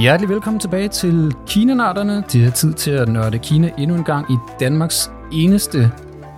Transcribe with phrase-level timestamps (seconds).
[0.00, 2.24] Hjertelig velkommen tilbage til Kina-nørderne.
[2.32, 5.92] Det er tid til at nørde Kina endnu en gang i Danmarks eneste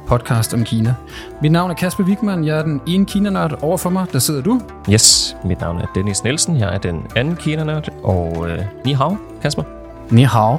[0.06, 0.94] podcast om Kina.
[1.42, 3.58] Mit navn er Kasper Wigman, jeg er den ene Kina-nørd.
[3.62, 4.60] Over for mig, der sidder du.
[4.90, 9.16] Yes, mit navn er Dennis Nielsen, jeg er den anden Kina-nørd, og øh, ni hao,
[9.42, 9.62] Kasper.
[10.10, 10.58] Ni hao.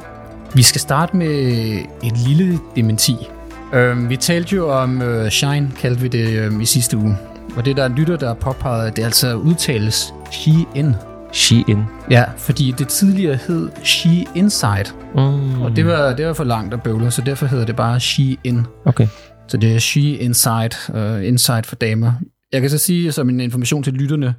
[0.53, 1.37] Vi skal starte med
[2.03, 3.15] et lille dementi.
[3.73, 7.17] Øhm, vi talte jo om øh, Shine, kaldte vi det øhm, i sidste uge.
[7.57, 10.95] Og det der er en lytter, der har påpeget, det altså udtales Shein.
[11.33, 11.83] Shein.
[12.11, 15.61] Ja, fordi det tidligere hed She Inside, Mm.
[15.61, 18.65] og det var, det var for langt at bøvle, så derfor hedder det bare Shein.
[18.85, 19.07] Okay.
[19.47, 22.13] Så det er She Inside, uh, Inside for damer.
[22.51, 24.35] Jeg kan så sige som en information til lytterne,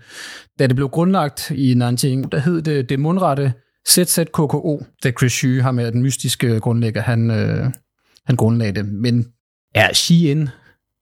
[0.59, 3.53] da det blev grundlagt i Nanjing, der hed det det mundrette
[3.89, 7.71] ZZKKO, da Chris Xu, ham er den mystiske grundlægger, han, øh,
[8.27, 8.87] han grundlagde det.
[8.93, 9.27] Men
[9.77, 10.49] ja, Shein,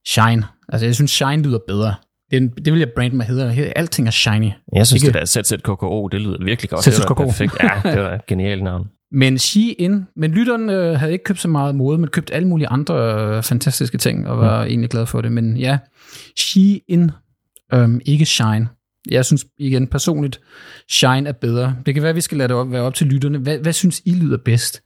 [0.06, 0.44] Shine.
[0.68, 1.94] Altså jeg synes, Shine lyder bedre.
[2.32, 3.72] Det, det vil jeg brande mig hedder.
[3.76, 4.50] Alting er shiny.
[4.74, 6.84] Jeg synes, Ikke- det der ZZKKO, det lyder virkelig godt.
[6.84, 7.14] ZZKKO.
[7.14, 7.52] Perfekt.
[7.62, 8.86] Ja, det var et genialt navn.
[9.14, 12.68] Men Shein, men lytteren øh, havde ikke købt så meget mode, men købt alle mulige
[12.68, 12.94] andre
[13.36, 14.68] øh, fantastiske ting, og var mm.
[14.68, 15.32] egentlig glad for det.
[15.32, 15.78] Men ja,
[16.36, 17.10] Shein,
[17.74, 18.68] øhm, ikke Shine.
[19.10, 20.40] Jeg synes igen personligt,
[20.90, 21.76] Shine er bedre.
[21.86, 23.38] Det kan være, at vi skal lade det op, være op til lytterne.
[23.38, 24.82] Hvad, hvad synes I lyder bedst?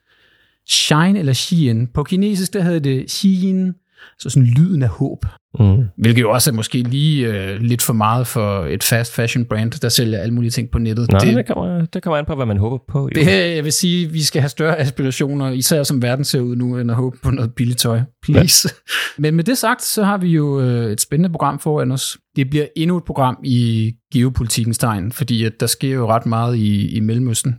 [0.69, 1.87] Shine eller Shein?
[1.87, 3.75] På kinesisk, der hedder det Shein,
[4.19, 5.25] så sådan lyden af håb.
[5.61, 5.85] Mm.
[5.99, 9.73] Hvilket jo også er måske lige øh, lidt for meget for et fast fashion brand,
[9.73, 11.11] der sælger alle mulige ting på nettet.
[11.11, 13.01] Nå, det, det, kommer, det kommer an på, hvad man håber på.
[13.01, 13.09] Jo.
[13.09, 16.57] Det her, jeg vil sige, vi skal have større aspirationer, især som verden ser ud
[16.57, 18.01] nu, end at håbe på noget billigt tøj.
[18.23, 18.69] Please.
[18.69, 18.93] Ja.
[19.23, 22.19] Men med det sagt, så har vi jo øh, et spændende program foran os.
[22.37, 26.57] Det bliver endnu et program i geopolitikkens tegn, fordi at der sker jo ret meget
[26.57, 27.57] i, i Mellemøsten,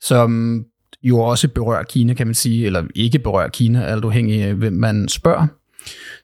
[0.00, 0.62] som
[1.02, 4.72] jo også berører Kina, kan man sige, eller ikke berører Kina, alt afhængig af, hvem
[4.72, 5.46] man spørger.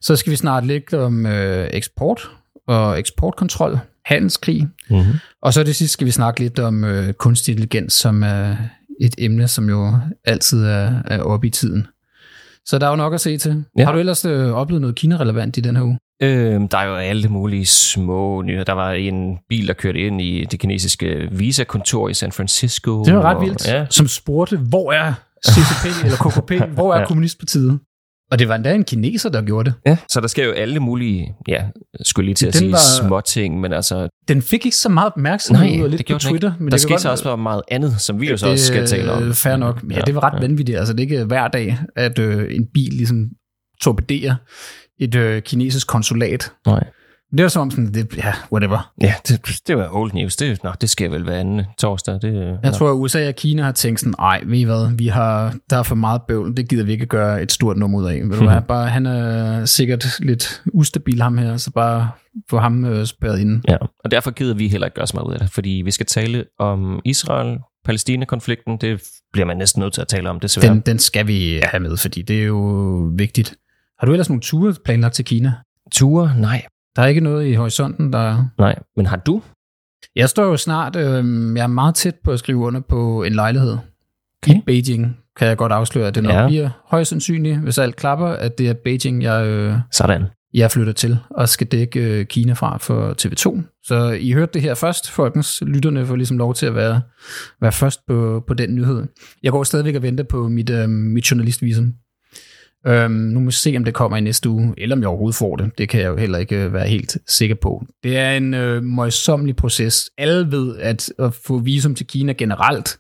[0.00, 2.30] Så skal vi snart lidt om øh, eksport
[2.68, 5.12] og eksportkontrol, handelskrig, Mm-hmm.
[5.42, 8.56] og så det sidste skal vi snakke lidt om øh, kunstig intelligens, som er
[9.00, 9.92] et emne, som jo
[10.24, 11.86] altid er, er oppe i tiden.
[12.66, 13.64] Så der er jo nok at se til.
[13.78, 13.84] Ja.
[13.84, 15.98] Har du ellers øh, oplevet noget Kina-relevant i den her uge?
[16.22, 18.64] Øhm, der er jo alle mulige små nyheder.
[18.64, 23.04] Der var en bil, der kørte ind i det kinesiske Visa-kontor i San Francisco.
[23.04, 23.68] Det var ret og- vildt.
[23.68, 25.12] Ja, Som spurgte, hvor er
[25.48, 26.74] CCP eller KKP?
[26.74, 27.06] Hvor er Ja.
[27.06, 27.78] Kommunistpartiet?
[28.32, 29.74] Og det var endda en kineser, der gjorde det.
[29.86, 29.96] ja.
[30.08, 31.64] Så der sker jo alle mulige, ja,
[32.04, 34.88] skulle lige til at Den sige var- små ting, men altså, Den fik ikke så
[34.88, 36.28] meget opmærksomhed Nej, ud og lidt det på den ikke.
[36.30, 36.52] Twitter.
[36.60, 38.86] Men der skete godt- så også bare meget andet, som vi jo så også skal
[38.86, 39.32] tale om.
[39.32, 39.82] Fair nok.
[39.90, 40.40] Ja, det var ret ja.
[40.46, 40.78] vanvittigt.
[40.78, 43.16] Altså, det er ikke hver dag, at øh, en bil ligesom
[43.82, 44.34] torpederer
[45.00, 46.52] et øh, kinesisk konsulat.
[46.66, 46.84] Nej.
[47.36, 48.92] Det var som om sådan, det, ja, whatever.
[49.00, 50.36] Ja, det, det var old news.
[50.36, 52.14] Det, nå, det sker vel hver anden torsdag.
[52.14, 52.70] Det, Jeg nå.
[52.70, 55.76] tror, at USA og Kina har tænkt sådan, ej, ved I hvad, vi har, der
[55.78, 58.20] er for meget bøvl, det gider vi ikke gøre et stort nummer ud af.
[58.24, 62.10] Ved du hvad, bare, han er sikkert lidt ustabil ham her, så bare
[62.50, 63.62] få ham øh, spærret inde.
[63.68, 65.90] Ja, og derfor gider vi heller ikke gøre så meget ud af det, fordi vi
[65.90, 68.76] skal tale om Israel-Palæstina-konflikten.
[68.80, 70.72] Det bliver man næsten nødt til at tale om, desværre.
[70.74, 72.58] Den, den skal vi have med, fordi det er jo
[73.16, 73.54] vigtigt.
[73.98, 75.52] Har du ellers nogle ture planlagt til Kina?
[75.92, 76.34] Ture?
[76.38, 76.62] Nej.
[76.96, 78.44] Der er ikke noget i horisonten, der...
[78.58, 79.42] Nej, men har du?
[80.16, 83.32] Jeg står jo snart, øh, jeg er meget tæt på at skrive under på en
[83.32, 83.76] lejlighed.
[84.42, 84.54] Okay.
[84.54, 86.46] I Beijing kan jeg godt afsløre, at det nok ja.
[86.46, 90.22] Bliver højst sandsynligt, hvis alt klapper, at det er Beijing, jeg, øh, Sådan.
[90.54, 93.62] jeg flytter til og skal dække øh, Kina fra for TV2.
[93.84, 95.62] Så I hørte det her først, folkens.
[95.66, 97.00] Lytterne får ligesom lov til at være,
[97.60, 99.06] være først på, på den nyhed.
[99.42, 101.94] Jeg går stadigvæk og venter på mit, øh, mit journalistvisum.
[102.86, 105.36] Øhm, nu må vi se, om det kommer i næste uge, eller om jeg overhovedet
[105.36, 105.70] får det.
[105.78, 107.84] Det kan jeg jo heller ikke øh, være helt sikker på.
[108.02, 110.10] Det er en øh, møjsommelig proces.
[110.18, 112.98] Alle ved, at at få visum til Kina generelt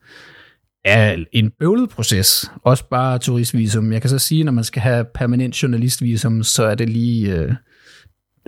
[0.84, 2.50] er en bøvlet proces.
[2.64, 3.92] Også bare turistvisum.
[3.92, 7.52] Jeg kan så sige, når man skal have permanent journalistvisum, så er det lige øh,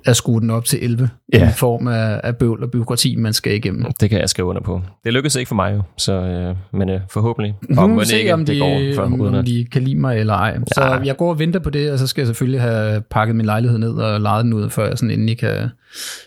[0.06, 1.48] at skrue den op til 11 Ja.
[1.48, 3.84] i form af, af bøvl og byråkrati, man skal igennem.
[4.00, 4.82] Det kan jeg skrive under på.
[5.04, 7.54] Det lykkedes ikke for mig jo, så, øh, men øh, forhåbentlig.
[7.78, 9.02] Og må se, ikke, om de, det går for,
[9.36, 10.58] om, de kan lide mig eller ej.
[10.74, 10.90] Så Ja.
[11.04, 13.78] jeg går og venter på det, og så skal jeg selvfølgelig have pakket min lejlighed
[13.78, 15.68] ned og lejet den ud, før jeg sådan endelig kan,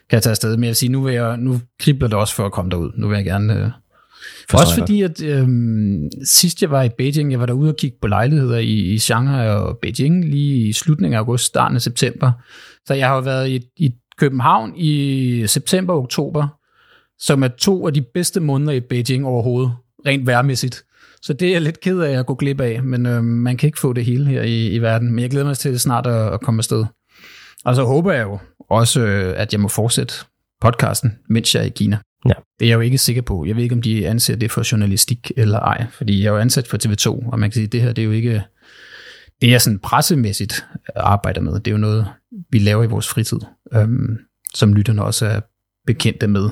[0.10, 0.58] kan tage afsted.
[0.58, 2.92] Men jeg vil sige, nu, vil jeg, nu kribler det også for at komme derud.
[2.98, 3.54] Nu vil jeg gerne...
[3.54, 3.70] Øh,
[4.50, 7.98] Forstår også fordi, at øhm, sidst jeg var i Beijing, jeg var derude og kigge
[8.02, 12.32] på lejligheder i, i Shanghai og Beijing lige i slutningen af august, starten af september.
[12.88, 16.48] Så jeg har jo været i, i København i september og oktober,
[17.20, 19.72] som er to af de bedste måneder i Beijing overhovedet,
[20.06, 20.84] rent værmæssigt.
[21.22, 23.68] Så det er jeg lidt ked af at gå glip af, men øhm, man kan
[23.68, 25.12] ikke få det hele her i, i verden.
[25.12, 26.86] Men jeg glæder mig til snart at, at komme afsted.
[27.66, 28.40] Og så håber jeg jo
[28.70, 30.14] også, øh, at jeg må fortsætte
[30.62, 31.98] podcasten, mens jeg er i Kina.
[32.26, 32.34] Ja.
[32.60, 33.46] Det er jeg jo ikke sikker på.
[33.46, 36.38] Jeg ved ikke, om de anser det for journalistik eller ej, fordi jeg er jo
[36.38, 38.44] ansat for TV2, og man kan sige, at det her det er jo ikke
[39.42, 41.54] det, jeg sådan pressemæssigt arbejder med.
[41.54, 42.08] Det er jo noget,
[42.50, 43.40] vi laver i vores fritid,
[43.74, 44.18] øhm,
[44.54, 45.40] som lytterne også er
[45.88, 46.50] bekendte med.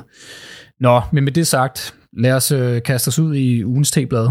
[0.79, 4.29] Nå, men med det sagt, lad os øh, kaste os ud i ugens teblad.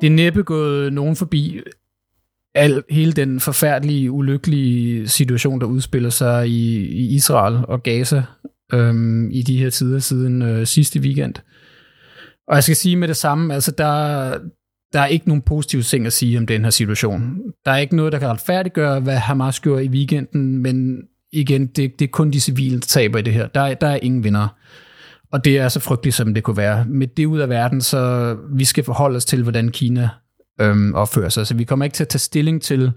[0.00, 1.60] Det er næppe gået nogen forbi
[2.54, 8.22] al, hele den forfærdelige, ulykkelige situation, der udspiller sig i, i Israel og Gaza
[8.72, 11.34] øhm, i de her tider siden øh, sidste weekend.
[12.48, 14.38] Og jeg skal sige med det samme, altså der,
[14.92, 17.38] der er ikke nogen positive ting at sige om den her situation.
[17.64, 21.02] Der er ikke noget, der kan retfærdiggøre, hvad Hamas gjorde i weekenden, men
[21.32, 23.46] igen, det, det er kun de civile, der taber i det her.
[23.46, 24.48] Der, der er ingen vinder.
[25.32, 26.84] Og det er så frygteligt, som det kunne være.
[26.88, 30.08] Med det ud af verden, så vi skal forholde os til, hvordan Kina
[30.60, 31.46] øhm, opfører sig.
[31.46, 32.92] Så vi kommer ikke til at tage stilling til,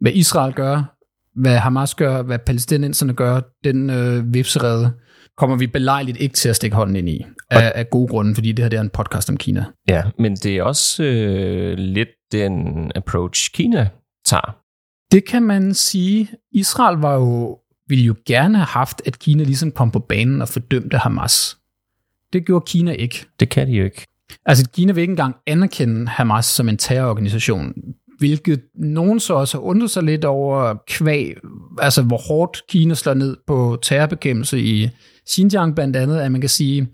[0.00, 0.96] hvad Israel gør,
[1.40, 3.40] hvad Hamas gør, hvad palæstinenserne gør.
[3.64, 4.92] Den øh, vipserede
[5.36, 8.52] kommer vi belejligt ikke til at stikke hånden ind i, af, af gode grunde, fordi
[8.52, 9.64] det her det er en podcast om Kina.
[9.88, 13.88] Ja, men det er også øh, lidt den approach, Kina
[14.24, 14.56] tager.
[15.12, 16.28] Det kan man sige.
[16.52, 17.58] Israel var jo,
[17.88, 21.56] ville jo gerne have haft, at Kina ligesom kom på banen og fordømte Hamas.
[22.32, 23.26] Det gjorde Kina ikke.
[23.40, 24.06] Det kan de jo ikke.
[24.46, 27.74] Altså, Kina vil ikke engang anerkende Hamas som en terrororganisation,
[28.18, 31.36] hvilket nogen så også har undret sig lidt over kvæg,
[31.78, 34.88] altså hvor hårdt Kina slår ned på terrorbekæmpelse i
[35.30, 36.88] Xinjiang blandt andet, at man kan sige,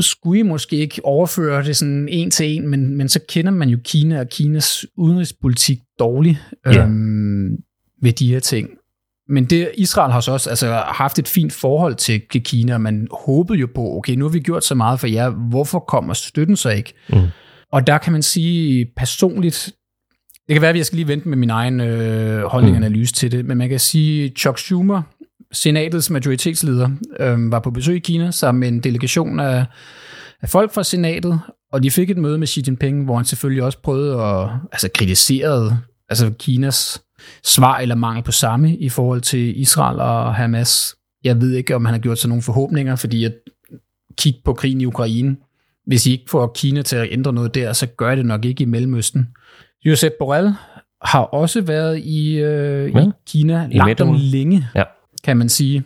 [0.00, 3.68] skulle I måske ikke overføre det sådan en til en, men, men så kender man
[3.68, 6.84] jo Kina og Kinas udenrigspolitik dårligt ja.
[6.84, 7.56] øhm,
[8.02, 8.68] ved de her ting.
[9.28, 13.08] Men det, Israel har så også altså, haft et fint forhold til Kina, og man
[13.24, 16.56] håbede jo på, okay, nu har vi gjort så meget for jer, hvorfor kommer støtten
[16.56, 16.94] så ikke?
[17.08, 17.16] Mm.
[17.72, 19.72] Og der kan man sige personligt,
[20.50, 22.84] det kan være, at jeg skal lige vente med min egen øh, holdning og mm.
[22.84, 25.02] analyse til det, men man kan sige, Chuck Schumer,
[25.52, 29.64] senatets majoritetsleder, øh, var på besøg i Kina sammen med en delegation af,
[30.42, 31.40] af folk fra senatet,
[31.72, 34.88] og de fik et møde med Xi Jinping, hvor han selvfølgelig også prøvede at altså,
[34.94, 37.02] kritisere altså Kinas
[37.44, 40.94] svar eller mangel på samme i forhold til Israel og Hamas.
[41.24, 43.34] Jeg ved ikke, om han har gjort sig nogle forhåbninger, fordi at
[44.18, 45.36] kigge på krigen i Ukraine,
[45.86, 48.62] hvis I ikke får Kina til at ændre noget der, så gør det nok ikke
[48.62, 49.28] i Mellemøsten.
[49.84, 50.52] Josep Borrell
[51.02, 53.00] har også været i, øh, ja.
[53.00, 54.84] i Kina I langt om længe, ja.
[55.24, 55.84] kan man sige.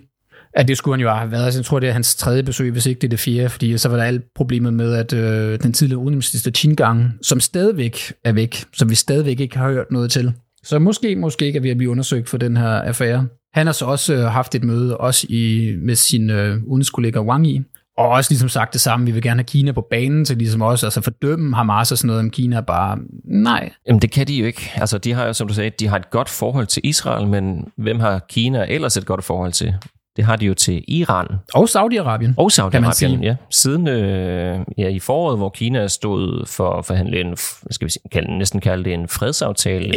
[0.56, 1.56] At det skulle han jo have været.
[1.56, 3.88] Jeg tror, det er hans tredje besøg, hvis ikke det er det fjerde, fordi så
[3.88, 6.76] var der alt problemet med, at øh, den tidligere udenrigsminister Qin
[7.22, 10.32] som stadigvæk er væk, som vi stadigvæk ikke har hørt noget til.
[10.62, 13.26] Så måske, måske ikke er ved at blive undersøgt for den her affære.
[13.54, 17.46] Han har så også øh, haft et møde også i, med sin øh, udenrigskollega Wang
[17.46, 17.62] Yi,
[17.96, 20.62] og også ligesom sagt det samme, vi vil gerne have Kina på banen til ligesom
[20.62, 23.72] også altså fordømme Hamas og sådan noget, om Kina bare, nej.
[23.86, 24.72] Jamen det kan de jo ikke.
[24.74, 27.72] Altså de har jo, som du sagde, de har et godt forhold til Israel, men
[27.76, 29.74] hvem har Kina ellers et godt forhold til?
[30.16, 31.26] Det har de jo til Iran.
[31.54, 32.34] Og Saudi-Arabien.
[32.36, 33.36] Og Saudi-Arabien, ja.
[33.50, 37.36] Siden øh, ja, i foråret, hvor Kina stod for at forhandle en,
[37.70, 39.92] skal vi sige, kan næsten kalde det en fredsaftale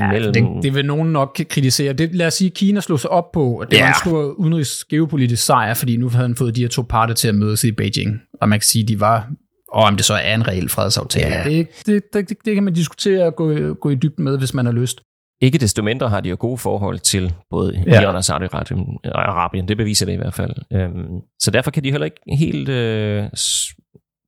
[0.00, 0.32] ja, mellem...
[0.32, 1.92] Det, det vil nogen nok kritisere.
[1.92, 3.82] Det, lad os sige, at Kina slog sig op på, at det ja.
[3.82, 7.14] var en stor udenrigs geopolitisk sejr, fordi nu havde han fået de her to parter
[7.14, 8.20] til at mødes i Beijing.
[8.40, 9.30] Og man kan sige, at de var
[9.72, 11.34] og om det så er en reel fredsaftale.
[11.34, 11.44] Ja.
[11.44, 14.66] Det, det, det, det kan man diskutere og gå, gå i dybden med, hvis man
[14.66, 15.00] har lyst.
[15.40, 18.02] Ikke desto mindre har de jo gode forhold til både ja.
[18.02, 19.66] Iran og Saudi-Arabien.
[19.66, 20.52] Det beviser det i hvert fald.
[20.72, 23.24] Øhm, så derfor kan de heller ikke helt øh,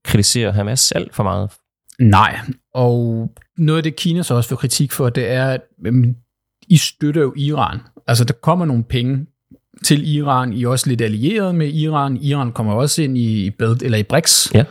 [0.05, 1.51] kritisere Hamas alt for meget.
[2.01, 2.39] Nej,
[2.75, 6.15] og noget af det Kina så også får kritik for, det er, at øhm,
[6.69, 7.79] I støtter jo Iran.
[8.07, 9.27] Altså der kommer nogle penge
[9.85, 10.53] til Iran.
[10.53, 12.17] I er også lidt allieret med Iran.
[12.17, 14.51] Iran kommer også ind i, Belt, eller i BRICS.
[14.55, 14.65] Ja.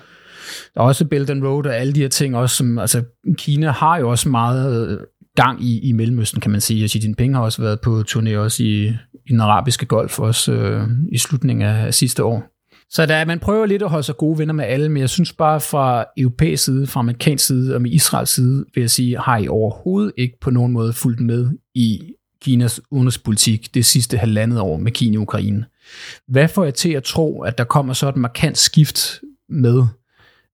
[0.73, 3.03] Der er også Belt and Road og alle de her ting også, som, altså
[3.37, 6.87] Kina har jo også meget gang i, i Mellemøsten, kan man sige.
[6.87, 8.87] Xi Jinping har også været på turné også i,
[9.25, 12.43] i den arabiske golf, også øh, i slutningen af sidste år.
[12.89, 15.33] Så der, man prøver lidt at holde sig gode venner med alle, men jeg synes
[15.33, 19.37] bare fra europæisk side, fra amerikansk side og med Israels side, vil jeg sige, har
[19.37, 22.01] I overhovedet ikke på nogen måde fulgt med i
[22.41, 25.65] Kinas udenrigspolitik det sidste halvandet år med Kina og Ukraine.
[26.27, 29.83] Hvad får jeg til at tro, at der kommer så et markant skift med,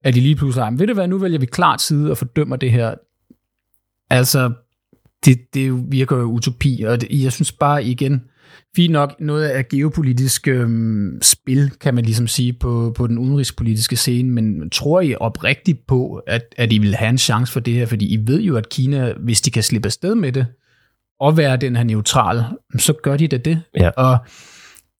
[0.03, 2.55] at de lige pludselig har, ved du hvad, nu vælger vi klart side og fordømmer
[2.55, 2.95] det her.
[4.09, 4.51] Altså,
[5.25, 8.21] det, det virker jo utopi, og det, jeg synes bare igen,
[8.75, 13.95] fint nok noget af geopolitisk øhm, spil, kan man ligesom sige, på, på den udenrigspolitiske
[13.95, 17.73] scene, men tror I oprigtigt på, at, at I vil have en chance for det
[17.73, 17.85] her?
[17.85, 20.45] Fordi I ved jo, at Kina, hvis de kan slippe afsted med det,
[21.19, 22.43] og være den her neutral,
[22.77, 23.61] så gør de da det.
[23.79, 23.89] Ja.
[23.89, 24.17] Og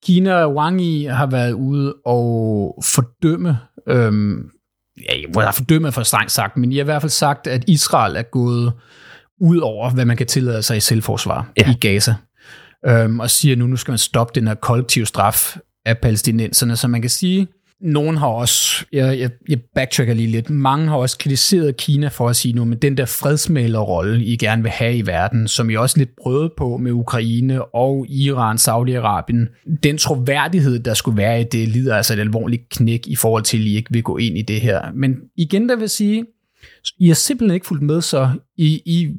[0.05, 3.57] Kina og Wang Yi har været ude og fordømme,
[3.87, 4.49] øhm,
[5.09, 8.15] ja, jeg fordømme for strengt sagt, men I har i hvert fald sagt, at Israel
[8.15, 8.73] er gået
[9.41, 11.71] ud over, hvad man kan tillade sig i selvforsvar ja.
[11.71, 12.13] i Gaza.
[12.85, 16.75] Øhm, og siger nu, nu skal man stoppe den her kollektive straf af palæstinenserne.
[16.75, 17.47] Så man kan sige,
[17.81, 22.29] nogen har også, jeg, jeg, jeg backtracker lige lidt, mange har også kritiseret Kina for
[22.29, 25.75] at sige nu, men den der fredsmælerrolle, I gerne vil have i verden, som I
[25.75, 31.43] også lidt prøvede på med Ukraine og Iran, Saudi-Arabien, den troværdighed, der skulle være i
[31.43, 34.37] det, lider altså et alvorligt knæk i forhold til, at I ikke vil gå ind
[34.37, 34.81] i det her.
[34.95, 36.25] Men igen, der vil sige,
[36.99, 39.09] I har simpelthen ikke fulgt med så i, i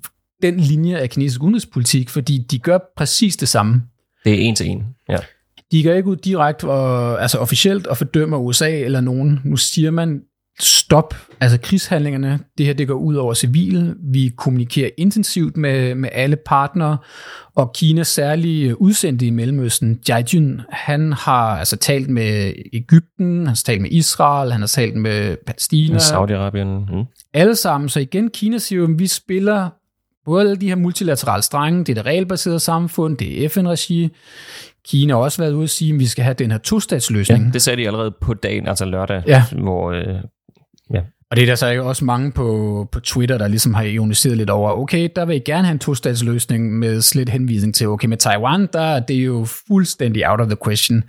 [0.43, 3.83] den linje af kinesisk udenrigspolitik, fordi de gør præcis det samme.
[4.25, 5.19] Det er en til en, ja.
[5.73, 9.41] De går ikke ud direkte og, altså officielt og fordømmer USA eller nogen.
[9.45, 10.23] Nu siger man,
[10.61, 13.95] stop, altså krigshandlingerne, det her det går ud over civile.
[14.13, 16.99] Vi kommunikerer intensivt med, med alle partnere,
[17.55, 23.63] og Kinas særlige udsendte i Mellemøsten, Jajun, han har altså talt med Ægypten, han har
[23.65, 25.99] talt med Israel, han har talt med Palæstina.
[25.99, 26.97] Saudi-Arabien.
[26.97, 27.05] Mm.
[27.35, 27.89] Alle sammen.
[27.89, 29.69] Så igen, Kina siger jo, at vi spiller
[30.25, 34.09] både alle de her multilaterale strenge, det er det regelbaserede samfund, det er FN-regi.
[34.89, 37.45] Kina har også været ude og sige, at vi skal have den her tostatsløsning.
[37.45, 39.45] Ja, det sagde de allerede på dagen, altså lørdag, ja.
[39.53, 39.93] hvor...
[39.93, 40.21] Øh.
[41.31, 44.37] Og det er der så ikke også mange på, på Twitter, der ligesom har ioniseret
[44.37, 48.09] lidt over, okay, der vil I gerne have en tostatsløsning med slet henvisning til, okay,
[48.09, 51.05] med Taiwan, der er jo fuldstændig out of the question.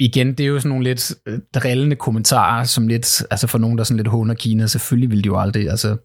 [0.00, 3.78] Igen, det er jo sådan nogle lidt øh, drillende kommentarer, som lidt, altså for nogen,
[3.78, 5.96] der sådan lidt håner Kina, selvfølgelig vil de jo aldrig, altså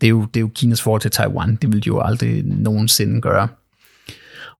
[0.00, 1.56] det er jo, det er jo Kinas forhold til Taiwan.
[1.56, 3.48] Det vil de jo aldrig nogensinde gøre.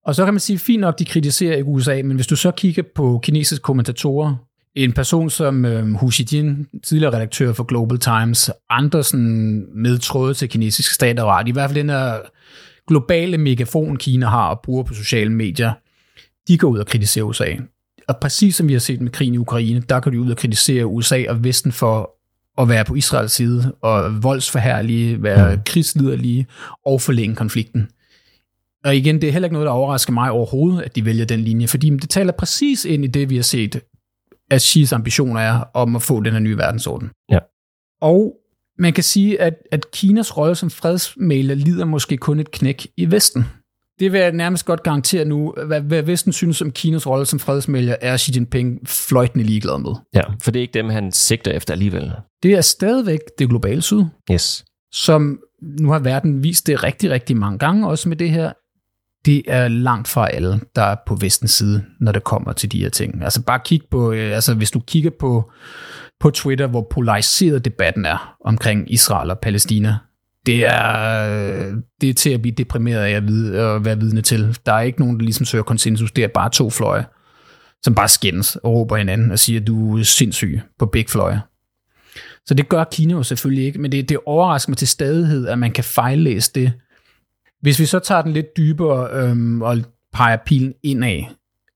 [0.06, 2.50] Og så kan man sige, fint nok, de kritiserer ikke USA, men hvis du så
[2.50, 4.34] kigger på kinesiske kommentatorer,
[4.76, 10.48] en person som øh, Hu Xijin, tidligere redaktør for Global Times, andre sådan medtråde til
[10.48, 12.18] kinesisk stat og ret, i hvert fald den her
[12.88, 15.72] globale megafon, Kina har og bruger på sociale medier,
[16.48, 17.46] de går ud og kritiserer USA.
[18.08, 20.36] Og præcis som vi har set med krigen i Ukraine, der går de ud og
[20.36, 22.10] kritisere USA og Vesten for
[22.58, 25.62] at være på Israels side, og voldsforhærlige, være mm.
[25.66, 26.46] krigsliderlige
[26.86, 27.88] og forlænge konflikten.
[28.84, 31.40] Og igen, det er heller ikke noget, der overrasker mig overhovedet, at de vælger den
[31.40, 33.80] linje, fordi det taler præcis ind i det, vi har set,
[34.50, 37.10] at Xi's ambitioner er om at få den her nye verdensorden.
[37.30, 37.38] Ja.
[38.00, 38.36] Og
[38.78, 43.10] man kan sige, at, at Kinas rolle som fredsmæler lider måske kun et knæk i
[43.10, 43.44] Vesten.
[43.98, 45.54] Det vil jeg nærmest godt garantere nu.
[45.66, 49.92] Hvad, hvad Vesten synes om Kinas rolle som fredsmælger, er Xi Jinping fløjtende ligeglad med.
[50.14, 52.12] Ja, for det er ikke dem, han sigter efter alligevel.
[52.42, 54.04] Det er stadigvæk det globale syd.
[54.32, 54.64] Yes.
[54.92, 55.40] Som
[55.80, 58.52] nu har verden vist det rigtig, rigtig mange gange, også med det her.
[59.24, 62.78] Det er langt fra alle, der er på vestens side, når det kommer til de
[62.78, 63.22] her ting.
[63.22, 65.50] Altså bare kig på, øh, altså hvis du kigger på,
[66.20, 69.96] på Twitter, hvor polariseret debatten er omkring Israel og Palæstina,
[70.46, 74.22] det er, øh, det er til at blive deprimeret af at, vide, at være vidne
[74.22, 74.58] til.
[74.66, 76.12] Der er ikke nogen, der ligesom søger konsensus.
[76.12, 77.04] Det er bare to fløje,
[77.82, 81.40] som bare skændes og råber hinanden og siger, at du er sindssyg på begge fløje.
[82.46, 85.58] Så det gør Kina jo selvfølgelig ikke, men det, det overrasker mig til stadighed, at
[85.58, 86.72] man kan fejllæse det.
[87.62, 89.76] Hvis vi så tager den lidt dybere øhm, og
[90.12, 91.22] peger pilen indad,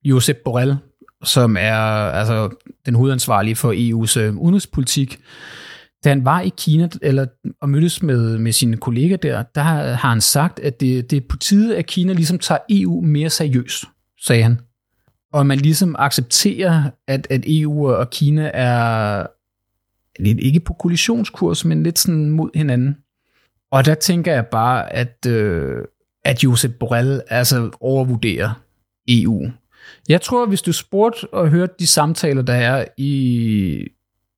[0.04, 0.76] Josep Borrell,
[1.24, 1.76] som er
[2.10, 2.48] altså,
[2.86, 5.20] den hovedansvarlige for EU's øh, udenrigspolitik,
[6.04, 7.26] da han var i Kina eller,
[7.60, 11.26] og mødtes med, med sine kolleger der, der har han sagt, at det, det er
[11.28, 13.84] på tide, at Kina ligesom tager EU mere seriøst,
[14.26, 14.60] sagde han.
[15.32, 19.26] Og man ligesom accepterer, at, at EU og Kina er
[20.22, 22.96] lidt ikke på kollisionskurs, men lidt sådan mod hinanden.
[23.72, 25.76] Og der tænker jeg bare, at, øh,
[26.24, 28.50] at Josep Borrell altså overvurderer
[29.08, 29.50] EU.
[30.08, 33.88] Jeg tror, hvis du spurgte og hørte de samtaler, der er i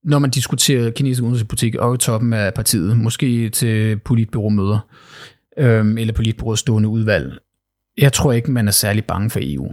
[0.04, 4.78] når man diskuterer kinesisk udenrigspolitik og i toppen af partiet, måske til politbyråmøder
[5.58, 7.38] øhm, eller politbyråets stående udvalg.
[7.98, 9.72] Jeg tror ikke, man er særlig bange for EU.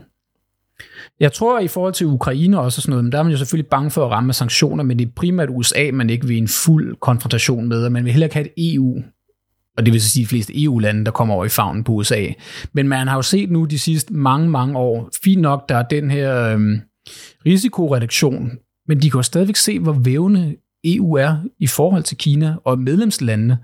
[1.20, 3.70] Jeg tror i forhold til Ukraine også sådan noget, men der er man jo selvfølgelig
[3.70, 6.96] bange for at ramme sanktioner, men det er primært USA, man ikke vil en fuld
[6.96, 9.04] konfrontation med, og man vil heller ikke have et EU,
[9.78, 12.28] og det vil sige de fleste EU-lande, der kommer over i favnen på USA.
[12.74, 15.84] Men man har jo set nu de sidste mange, mange år, fint nok, der er
[15.84, 16.82] den her øhm,
[17.46, 18.52] risikoreduktion
[18.88, 22.80] men de kan jo stadigvæk se, hvor vævende EU er i forhold til Kina og
[22.80, 23.58] medlemslandene.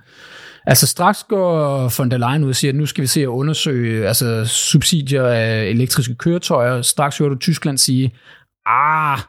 [0.65, 3.27] Altså straks går von der Leyen ud og siger, at nu skal vi se at
[3.27, 6.81] undersøge altså, subsidier af elektriske køretøjer.
[6.81, 8.11] Straks hører du Tyskland sige,
[8.65, 9.19] ah,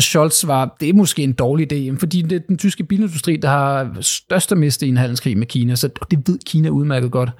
[0.00, 3.48] Scholz var, det er måske en dårlig idé, fordi det er den tyske bilindustri, der
[3.48, 7.30] har størst at miste i en handelskrig med Kina, så det ved Kina udmærket godt.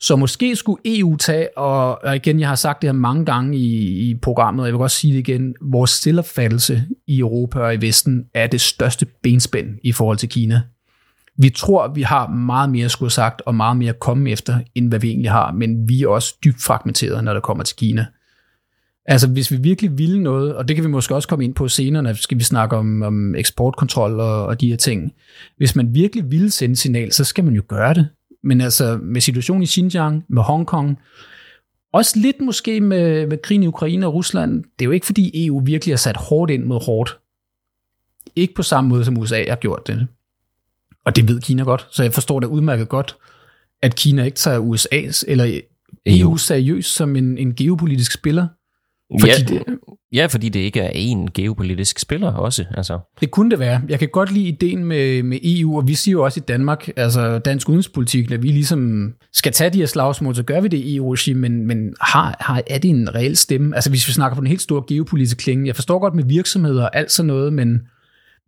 [0.00, 3.58] Så måske skulle EU tage, og, og igen, jeg har sagt det her mange gange
[3.58, 7.74] i, i programmet, og jeg vil godt sige det igen, vores stillopfattelse i Europa og
[7.74, 10.62] i Vesten er det største benspænd i forhold til Kina.
[11.38, 14.88] Vi tror, vi har meget mere skulle sagt, og meget mere at komme efter, end
[14.88, 18.06] hvad vi egentlig har, men vi er også dybt fragmenteret, når det kommer til Kina.
[19.10, 21.68] Altså, hvis vi virkelig ville noget, og det kan vi måske også komme ind på
[21.68, 25.12] senere, når skal vi snakke om, om eksportkontrol og, og de her ting.
[25.56, 28.08] Hvis man virkelig ville sende signal, så skal man jo gøre det.
[28.42, 30.98] Men altså, med situationen i Xinjiang, med Hongkong,
[31.92, 35.46] også lidt måske med, med krigen i Ukraine og Rusland, det er jo ikke fordi
[35.46, 37.18] EU virkelig har sat hårdt ind mod hårdt.
[38.36, 40.06] ikke på samme måde, som USA har gjort det.
[41.04, 43.16] Og det ved Kina godt, så jeg forstår det udmærket godt,
[43.82, 45.60] at Kina ikke tager USA's eller
[46.06, 48.46] EU seriøst som en, en geopolitisk spiller.
[49.20, 49.78] Fordi ja, det,
[50.12, 52.64] ja, fordi det ikke er en geopolitisk spiller også.
[52.76, 52.98] Altså.
[53.20, 53.82] Det kunne det være.
[53.88, 56.88] Jeg kan godt lide ideen med, med EU, og vi siger jo også i Danmark,
[56.96, 60.76] altså dansk udenrigspolitik, at vi ligesom skal tage de her slagsmål, så gør vi det
[60.76, 63.74] i EU-regi, men, men har, har, er det en reel stemme?
[63.74, 66.82] Altså hvis vi snakker på en helt stor geopolitisk klinge, jeg forstår godt med virksomheder
[66.82, 67.80] og alt sådan noget, men,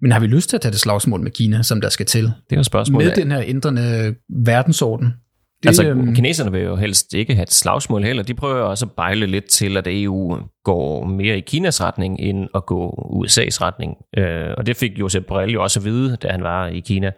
[0.01, 2.25] men har vi lyst til at tage det slagsmål med Kina, som der skal til?
[2.25, 3.07] Det er jo spørgsmålet.
[3.07, 5.15] Med den her ændrende verdensorden.
[5.63, 8.23] Det, altså, øhm, kineserne vil jo helst ikke have et slagsmål heller.
[8.23, 12.49] De prøver også at bejle lidt til, at EU går mere i Kinas retning, end
[12.55, 13.97] at gå USA's retning.
[14.17, 17.11] Øh, og det fik Josep Borrell jo også at vide, da han var i Kina,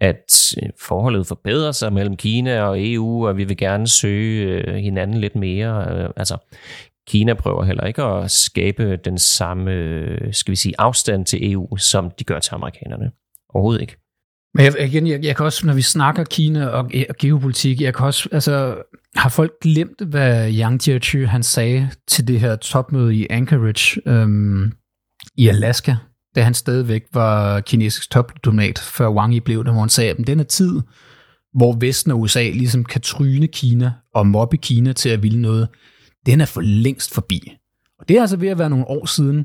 [0.00, 4.74] at øh, forholdet forbedrer sig mellem Kina og EU, og vi vil gerne søge øh,
[4.74, 6.08] hinanden lidt mere.
[6.16, 6.36] Altså,
[7.08, 9.72] Kina prøver heller ikke at skabe den samme,
[10.32, 13.10] skal vi sige, afstand til EU, som de gør til amerikanerne.
[13.54, 13.96] Overhovedet ikke.
[14.54, 17.94] Men jeg, igen, jeg, jeg kan også, når vi snakker Kina og, og geopolitik, jeg
[17.94, 18.82] kan også, altså,
[19.16, 24.72] har folk glemt, hvad Yang Jiechi han sagde til det her topmøde i Anchorage øhm,
[25.36, 25.94] i Alaska,
[26.34, 30.26] da han stadigvæk var kinesisk topdiplomat, før Wang Yi blev det, hvor han sagde, at
[30.26, 30.80] den er tid,
[31.54, 35.68] hvor Vesten og USA ligesom kan tryne Kina og mobbe Kina til at ville noget,
[36.26, 37.52] den er for længst forbi.
[37.98, 39.44] Og det er altså ved at være nogle år siden.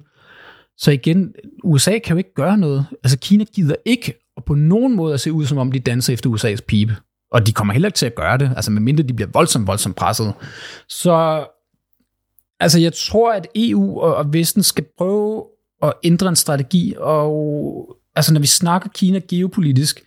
[0.77, 2.85] Så igen, USA kan jo ikke gøre noget.
[3.03, 6.13] Altså Kina gider ikke og på nogen måde at se ud, som om de danser
[6.13, 6.95] efter USA's pipe.
[7.31, 9.95] Og de kommer heller ikke til at gøre det, altså medmindre de bliver voldsomt, voldsomt
[9.95, 10.33] presset.
[10.89, 11.45] Så
[12.59, 15.43] altså jeg tror, at EU og Vesten skal prøve
[15.83, 20.03] at ændre en strategi, og altså når vi snakker Kina geopolitisk,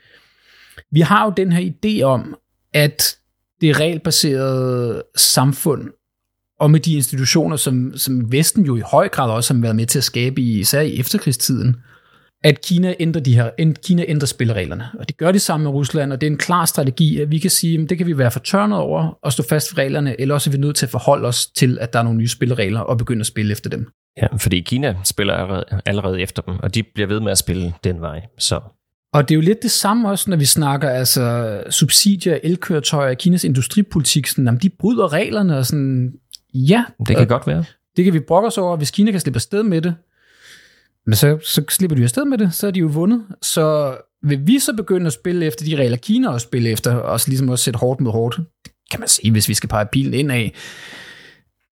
[0.90, 2.36] vi har jo den her idé om,
[2.72, 3.16] at
[3.60, 5.90] det regelbaserede samfund,
[6.60, 9.86] og med de institutioner, som, som Vesten jo i høj grad også har været med
[9.86, 11.76] til at skabe, i, især i efterkrigstiden,
[12.44, 13.50] at Kina ændrer, de her,
[13.84, 14.84] Kina ændrer spillereglerne.
[14.98, 17.38] Og det gør de sammen med Rusland, og det er en klar strategi, at vi
[17.38, 20.34] kan sige, at det kan vi være fortørnet over og stå fast for reglerne, eller
[20.34, 22.80] også er vi nødt til at forholde os til, at der er nogle nye spilleregler,
[22.80, 23.90] og begynde at spille efter dem.
[24.22, 27.72] Ja, fordi Kina spiller allerede, allerede efter dem, og de bliver ved med at spille
[27.84, 28.20] den vej.
[28.38, 28.60] Så
[29.14, 33.44] og det er jo lidt det samme også, når vi snakker altså subsidier, elkøretøjer, Kinas
[33.44, 36.12] industripolitik, sådan, jamen, de bryder reglerne og sådan,
[36.54, 36.84] ja.
[37.06, 37.64] Det kan godt være.
[37.96, 39.94] Det kan vi brokke os over, hvis Kina kan slippe afsted med det,
[41.06, 43.22] men så, så slipper de afsted med det, så er de jo vundet.
[43.42, 47.20] Så vil vi så begynde at spille efter de regler, Kina også spille efter, og
[47.20, 48.40] så ligesom også sætte hårdt mod hårdt,
[48.90, 50.54] kan man sige, hvis vi skal pege pilen ind af.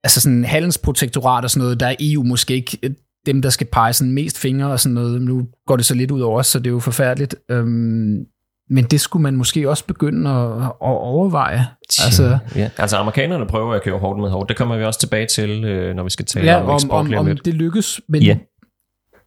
[0.04, 2.90] Altså sådan handelsprotektorat og sådan noget, der er EU måske ikke øh,
[3.26, 5.22] dem, der skal pege sådan mest fingre og sådan noget.
[5.22, 7.34] Nu går det så lidt ud over os, så det er jo forfærdeligt.
[7.50, 8.24] Øhm,
[8.70, 11.66] men det skulle man måske også begynde at, at overveje.
[12.04, 12.70] Altså, ja.
[12.78, 14.48] altså amerikanerne prøver at køre hårdt med hårdt.
[14.48, 17.14] Det kommer vi også tilbage til, øh, når vi skal tale ja, om eksport om,
[17.14, 18.00] om, om det lykkes.
[18.08, 18.36] Men, ja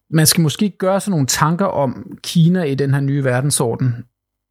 [0.09, 3.95] man skal måske gøre sig nogle tanker om Kina i den her nye verdensorden.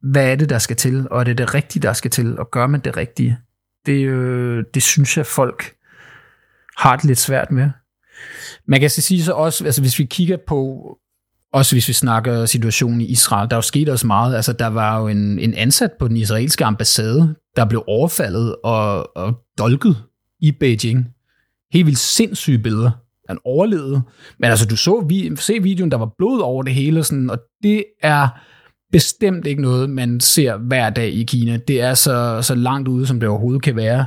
[0.01, 1.07] Hvad er det, der skal til?
[1.11, 2.39] Og er det det rigtige, der skal til?
[2.39, 3.37] Og gør man det rigtige?
[3.85, 5.73] Det, øh, det synes jeg, folk
[6.77, 7.69] har det lidt svært med.
[8.67, 10.87] Man kan så sige så også, altså hvis vi kigger på,
[11.53, 14.35] også hvis vi snakker situationen i Israel, der er jo sket også meget.
[14.35, 19.17] Altså der var jo en, en ansat på den israelske ambassade, der blev overfaldet og,
[19.17, 20.03] og dolket
[20.39, 21.05] i Beijing.
[21.73, 22.91] Helt vildt sindssyge billeder
[23.27, 24.01] han overlevede.
[24.39, 27.39] Men altså, du så vi, se videoen, der var blod over det hele, sådan, og
[27.63, 28.27] det er
[28.91, 31.57] bestemt ikke noget, man ser hver dag i Kina.
[31.57, 34.05] Det er så, så langt ude, som det overhovedet kan være.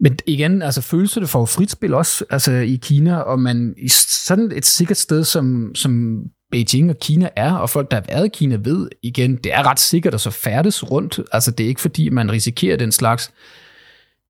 [0.00, 3.88] Men igen, altså følelserne det jo frit spil også altså i Kina, og man i
[3.88, 8.26] sådan et sikkert sted, som, som Beijing og Kina er, og folk, der har været
[8.26, 11.20] i Kina, ved igen, det er ret sikkert at så færdes rundt.
[11.32, 13.32] Altså det er ikke fordi, man risikerer den slags.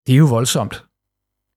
[0.06, 0.84] Det er jo voldsomt.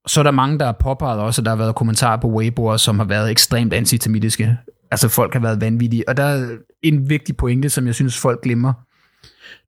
[0.07, 2.77] Så er der mange, der har påpeget også, at der har været kommentarer på Weibo,
[2.77, 4.57] som har været ekstremt antisemitiske.
[4.91, 6.09] Altså folk har været vanvittige.
[6.09, 8.73] Og der er en vigtig pointe, som jeg synes, folk glemmer.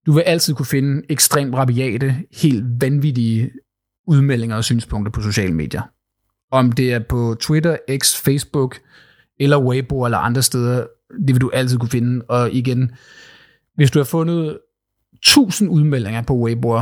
[0.06, 3.52] Du vil altid kunne finde ekstremt rabiate, helt vanvittige
[4.08, 5.82] udmeldinger og synspunkter på sociale medier.
[6.52, 8.78] Om det er på Twitter, X, Facebook
[9.39, 10.86] eller Weibo eller andre steder,
[11.28, 12.26] det vil du altid kunne finde.
[12.30, 12.91] Og igen,
[13.76, 14.58] hvis du har fundet
[15.13, 16.80] 1000 udmeldinger på Weibo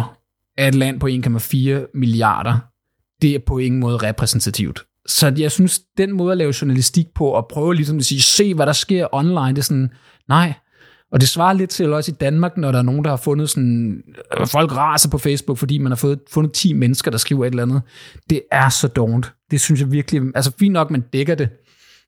[0.58, 2.60] af et land på 1,4 milliarder,
[3.24, 4.86] det er på ingen måde repræsentativt.
[5.08, 8.54] Så jeg synes, den måde at lave journalistik på, og prøve ligesom at sige, se
[8.54, 9.90] hvad der sker online, det er sådan,
[10.30, 10.54] nej.
[11.12, 13.50] Og det svarer lidt til også i Danmark, når der er nogen, der har fundet
[13.50, 14.04] sådan,
[14.40, 17.50] øh, folk raser på Facebook, fordi man har fået, fundet 10 mennesker, der skriver et
[17.50, 17.82] eller andet.
[18.30, 19.34] Det er så dårligt.
[19.52, 21.50] Det synes jeg virkelig, altså fint nok, man dækker det,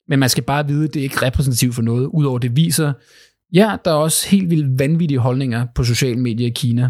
[0.08, 2.93] men man skal bare vide, at det er ikke repræsentativt for noget, udover det viser,
[3.54, 6.89] ja, der er også helt vildt vanvittige holdninger på sociale medier i Kina.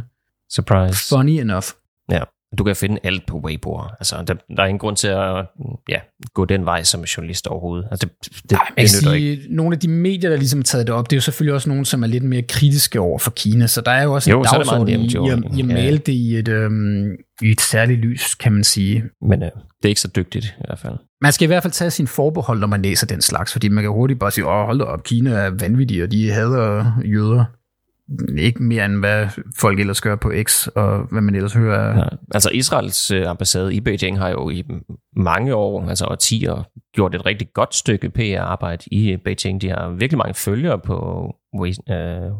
[0.51, 1.09] Surprise.
[1.09, 1.65] Funny enough.
[2.11, 2.21] Ja,
[2.57, 3.81] du kan finde alt på Weibo.
[3.99, 5.45] Altså, der, der er ingen grund til at
[5.89, 5.99] ja,
[6.33, 7.87] gå den vej som journalist overhovedet.
[7.91, 9.43] Altså, det, det, Nej, det sige, ikke.
[9.49, 11.69] Nogle af de medier, der ligesom har taget det op, det er jo selvfølgelig også
[11.69, 13.67] nogle, som er lidt mere kritiske over for Kina.
[13.67, 16.35] Så der er jo også jo, en dagsorden i, i, i at male det i
[16.35, 19.03] et, øhm, i et særligt lys, kan man sige.
[19.21, 20.95] Men øh, det er ikke så dygtigt i hvert fald.
[21.21, 23.83] Man skal i hvert fald tage sin forbehold, når man læser den slags, fordi man
[23.83, 27.45] kan hurtigt bare sige, åh, hold da op, Kina er vanvittige, og de hader jøder
[28.37, 29.27] ikke mere end hvad
[29.59, 31.97] folk ellers gør på X, og hvad man ellers hører.
[31.97, 34.63] Ja, altså Israels øh, ambassade i Beijing har jo i
[35.15, 36.63] mange år, altså årtier,
[36.93, 39.61] gjort et rigtig godt stykke PR-arbejde i øh, Beijing.
[39.61, 41.29] De har virkelig mange følgere på
[41.89, 42.31] øh,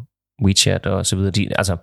[0.44, 1.30] WeChat og så videre.
[1.30, 1.76] De, altså,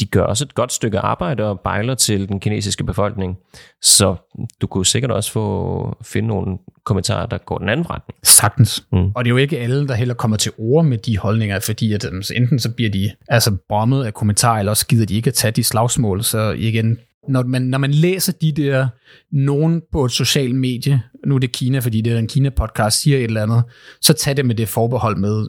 [0.00, 3.36] de gør også et godt stykke arbejde og bejler til den kinesiske befolkning.
[3.82, 4.16] Så
[4.60, 8.18] du kunne sikkert også få finde nogle kommentarer, der går den anden retning.
[8.22, 8.84] Sagtens.
[8.92, 9.10] Mm.
[9.14, 11.92] Og det er jo ikke alle, der heller kommer til ord med de holdninger, fordi
[11.92, 15.28] at, altså, enten så bliver de altså bommet af kommentarer, eller også gider de ikke
[15.28, 16.22] at tage de slagsmål.
[16.22, 18.88] Så igen, når man, når man læser de der,
[19.32, 23.18] nogen på et socialt medie, nu er det Kina, fordi det er en Kina-podcast, siger
[23.18, 23.62] et eller andet,
[24.00, 25.46] så tag det med det forbehold med,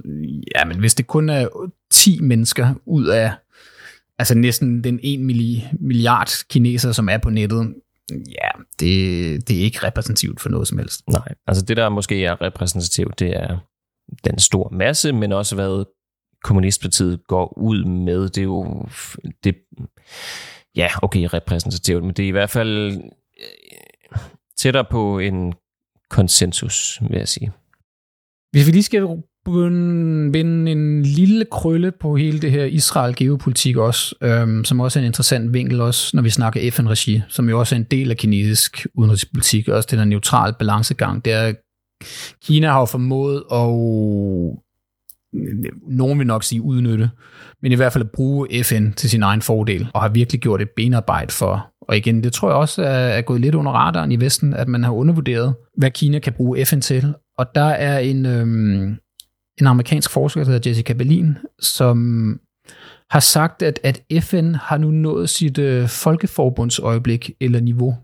[0.55, 1.47] ja, men hvis det kun er
[1.91, 3.31] 10 mennesker ud af
[4.21, 5.19] altså næsten den 1
[5.79, 7.73] milliard kinesere, som er på nettet,
[8.11, 11.07] ja, det, det er ikke repræsentativt for noget som helst.
[11.07, 13.57] Nej, altså det der måske er repræsentativt, det er
[14.25, 15.85] den store masse, men også hvad
[16.43, 18.87] kommunistpartiet går ud med, det er jo,
[19.43, 19.55] det,
[20.75, 24.19] ja, okay, repræsentativt, men det er i hvert fald øh,
[24.57, 25.53] tættere på en
[26.09, 27.51] konsensus, vil jeg sige.
[28.51, 29.01] Hvis vi lige skal
[29.45, 35.07] binde en lille krølle på hele det her Israel-geopolitik også, øhm, som også er en
[35.07, 38.87] interessant vinkel også, når vi snakker FN-regi, som jo også er en del af kinesisk
[38.93, 41.25] udenrigspolitik, også den her neutral balancegang.
[41.25, 41.53] Det er,
[42.45, 43.67] Kina har jo formået at
[45.87, 47.09] nogen vil nok sige udnytte,
[47.61, 50.61] men i hvert fald at bruge FN til sin egen fordel, og har virkelig gjort
[50.61, 51.67] et benarbejde for.
[51.81, 54.83] Og igen, det tror jeg også er gået lidt under radaren i Vesten, at man
[54.83, 57.13] har undervurderet, hvad Kina kan bruge FN til.
[57.37, 58.97] Og der er en, øhm,
[59.61, 62.39] en amerikansk forsker, der hedder Jessica Berlin, som
[63.09, 67.95] har sagt, at, at FN har nu nået sit øh, folkeforbundsøjeblik eller niveau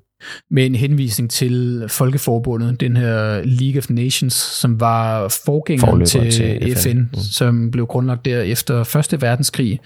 [0.52, 6.76] med en henvisning til Folkeforbundet, den her League of Nations, som var forgængeren til, til
[6.76, 7.10] FN, FN mm.
[7.14, 9.80] som blev grundlagt der efter Første Verdenskrig,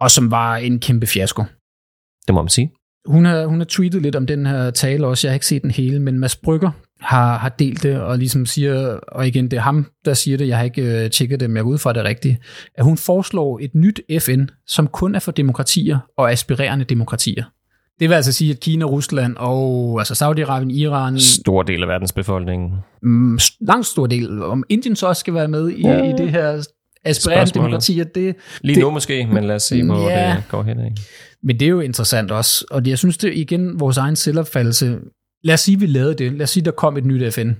[0.00, 1.44] og som var en kæmpe fiasko.
[2.26, 2.72] Det må man sige.
[3.06, 5.62] Hun har, hun har tweetet lidt om den her tale også, jeg har ikke set
[5.62, 6.70] den hele, men Mads Brygger
[7.08, 10.48] har, har delt det, og ligesom siger, og igen, det er ham, der siger det,
[10.48, 12.36] jeg har ikke øh, tjekket det, men jeg går ud fra det rigtigt,
[12.74, 17.44] at hun foreslår et nyt FN, som kun er for demokratier og aspirerende demokratier.
[18.00, 21.20] Det vil altså sige, at Kina, Rusland og altså Saudi-Arabien, Iran...
[21.20, 22.72] Stor del af verdens befolkning.
[23.02, 24.42] Mm, langt stor del.
[24.42, 26.02] Om Indien så også skal være med i, ja.
[26.02, 26.66] i det her
[27.04, 28.36] aspirerende demokratier, det...
[28.60, 30.84] Lige det, nu måske, men lad os se, hvor ja, det går hen.
[30.84, 30.96] Ikke?
[31.42, 34.98] Men det er jo interessant også, og jeg synes det igen, vores egen selvopfattelse,
[35.42, 37.50] lad os sige, vi lavede det, lad os sige, der kom et nyt FN,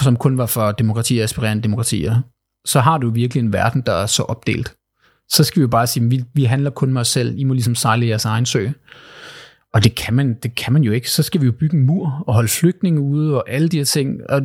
[0.00, 2.20] som kun var for demokratier, aspirerende demokratier,
[2.64, 4.74] så har du virkelig en verden, der er så opdelt.
[5.28, 7.44] Så skal vi jo bare sige, at vi, vi handler kun med os selv, I
[7.44, 8.68] må ligesom sejle jeres egen sø.
[9.74, 11.10] Og det kan, man, det kan man jo ikke.
[11.10, 13.84] Så skal vi jo bygge en mur og holde flygtninge ude og alle de her
[13.84, 14.30] ting.
[14.30, 14.42] Og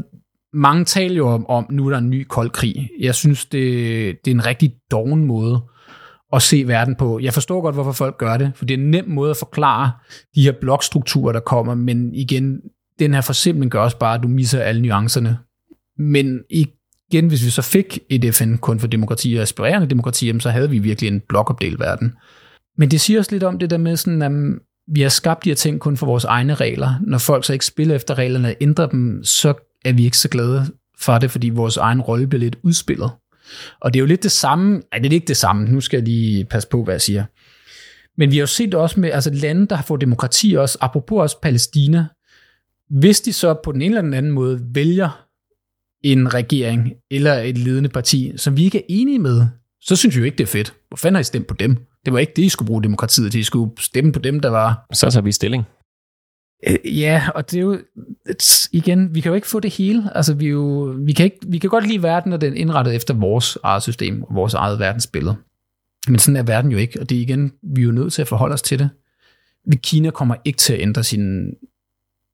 [0.54, 2.90] mange taler jo om, om nu er der en ny kold krig.
[3.00, 3.62] Jeg synes, det,
[4.26, 5.62] det er en rigtig doven måde
[6.34, 7.20] at se verden på.
[7.20, 9.92] Jeg forstår godt, hvorfor folk gør det, for det er en nem måde at forklare
[10.36, 12.62] de her blokstrukturer, der kommer, men igen,
[13.00, 15.38] den her forsimpling gør også bare, at du misser alle nuancerne.
[15.98, 20.50] Men igen, hvis vi så fik et FN kun for demokrati og aspirerende demokrati, så
[20.50, 22.14] havde vi virkelig en blokopdelt verden.
[22.78, 25.50] Men det siger også lidt om det der med sådan, at vi har skabt de
[25.50, 26.94] her ting kun for vores egne regler.
[27.02, 29.54] Når folk så ikke spiller efter reglerne og ændrer dem, så
[29.86, 30.66] er vi ikke så glade
[31.00, 33.12] for det, fordi vores egen rolle bliver lidt udspillet.
[33.82, 35.98] Og det er jo lidt det samme, nej, det er ikke det samme, nu skal
[35.98, 37.26] jeg lige passe på, hvad jeg siger.
[38.18, 40.78] Men vi har jo set det også med altså lande, der har fået demokrati også,
[40.82, 42.06] apropos også Palæstina,
[42.90, 45.26] hvis de så på den ene eller den anden måde vælger
[46.04, 49.42] en regering eller et ledende parti, som vi ikke er enige med,
[49.82, 50.74] så synes vi jo ikke, det er fedt.
[50.88, 51.78] Hvor fanden har I stemt på dem?
[52.06, 53.40] Det var ikke det, I skulle bruge demokratiet til.
[53.40, 54.86] I skulle stemme på dem, der var...
[54.94, 55.64] Så tager vi stilling.
[56.68, 57.80] Øh, ja, og det er jo,
[58.72, 60.10] igen, vi kan jo ikke få det hele.
[60.16, 62.96] Altså, vi, jo, vi, kan ikke, vi kan godt lide verden, når den er indrettet
[62.96, 65.36] efter vores eget system og vores eget verdensbillede.
[66.08, 68.22] Men sådan er verden jo ikke, og det er igen, vi er jo nødt til
[68.22, 68.90] at forholde os til det.
[69.84, 71.54] Kina kommer ikke til at ændre sin,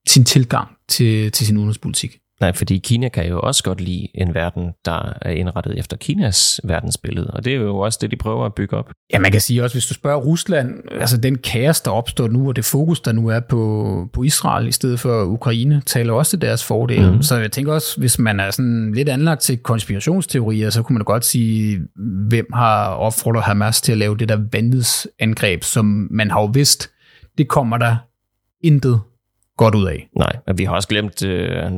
[0.08, 2.20] sin tilgang til, til sin udenrigspolitik.
[2.42, 6.62] Nej, fordi Kina kan jo også godt lide en verden, der er indrettet efter Kinas
[6.64, 8.92] verdensbillede, og det er jo også det, de prøver at bygge op.
[9.14, 12.48] Ja, man kan sige også, hvis du spørger Rusland, altså den kaos, der opstår nu,
[12.48, 16.30] og det fokus, der nu er på, på Israel i stedet for Ukraine, taler også
[16.30, 17.12] til deres fordel.
[17.12, 17.22] Mm.
[17.22, 21.06] Så jeg tænker også, hvis man er sådan lidt anlagt til konspirationsteorier, så kunne man
[21.06, 21.82] godt sige,
[22.30, 26.90] hvem har opfordret Hamas til at lave det der vanvidsangreb, som man har jo vidst,
[27.38, 27.96] det kommer der
[28.64, 29.00] intet
[29.60, 30.10] godt ud af.
[30.18, 31.30] Nej, og vi har også glemt uh,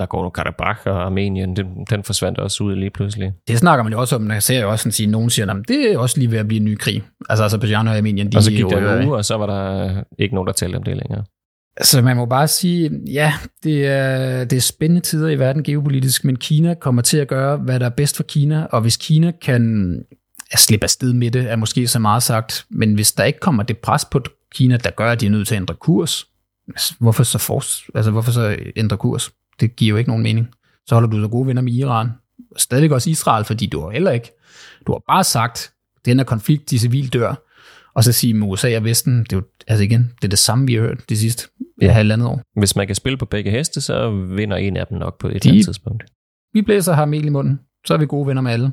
[0.02, 1.56] Nagorno-Karabakh og Armenien.
[1.56, 3.32] Den, den forsvandt også ud lige pludselig.
[3.48, 5.54] Det snakker man jo også om, når jeg ser jo også sådan sige, nogen siger,
[5.54, 7.04] at det er også lige ved at blive en ny krig.
[7.30, 10.04] Altså Azerbaijan og Armenien, de og så gik der en uge, og så var der
[10.20, 11.24] ikke nogen, der talte om det længere.
[11.82, 16.26] Så man må bare sige, ja, det er, det er spændende tider i verden geopolitisk,
[16.26, 19.32] men Kina kommer til at gøre, hvad der er bedst for Kina, og hvis Kina
[19.42, 19.94] kan
[20.54, 23.64] ja, slippe afsted med det, er måske så meget sagt, men hvis der ikke kommer
[23.64, 24.22] det pres på
[24.56, 26.31] Kina, der gør, at de er nødt til at ændre kurs,
[27.00, 27.64] hvorfor så, for,
[27.98, 29.32] altså, hvorfor så ændre kurs?
[29.60, 30.48] Det giver jo ikke nogen mening.
[30.86, 32.10] Så holder du så gode venner med Iran,
[32.52, 34.32] og stadig også Israel, fordi du har heller ikke,
[34.88, 35.74] du har bare sagt,
[36.06, 37.36] den her konflikt, de civil dør,
[37.94, 40.40] og så sige med USA og Vesten, det er jo, altså igen, det er det
[40.40, 41.48] samme, vi har hørt det sidste
[41.82, 41.92] ja.
[41.92, 42.42] halvandet år.
[42.60, 45.32] Hvis man kan spille på begge heste, så vinder en af dem nok på et
[45.32, 46.04] de, eller andet tidspunkt.
[46.54, 48.72] Vi blæser har mel i munden, så er vi gode venner med alle,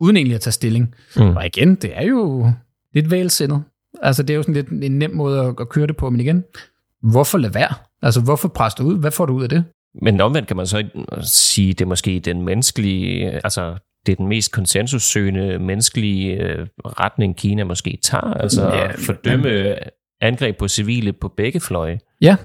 [0.00, 0.94] uden egentlig at tage stilling.
[1.16, 1.36] Mm.
[1.36, 2.52] Og igen, det er jo
[2.94, 3.62] lidt vælsindet.
[4.02, 6.20] Altså, det er jo sådan lidt en nem måde at, at køre det på, men
[6.20, 6.44] igen,
[7.02, 7.74] hvorfor lade være?
[8.02, 8.98] Altså, hvorfor presse ud?
[8.98, 9.64] Hvad får du ud af det?
[10.02, 10.84] Men omvendt kan man så
[11.22, 17.36] sige, det er måske den menneskelige, altså det er den mest konsensussøgende menneskelige øh, retning,
[17.36, 18.34] Kina måske tager.
[18.34, 19.74] Altså ja, fordømme men,
[20.20, 21.98] angreb på civile på begge fløje.
[22.20, 22.36] Ja,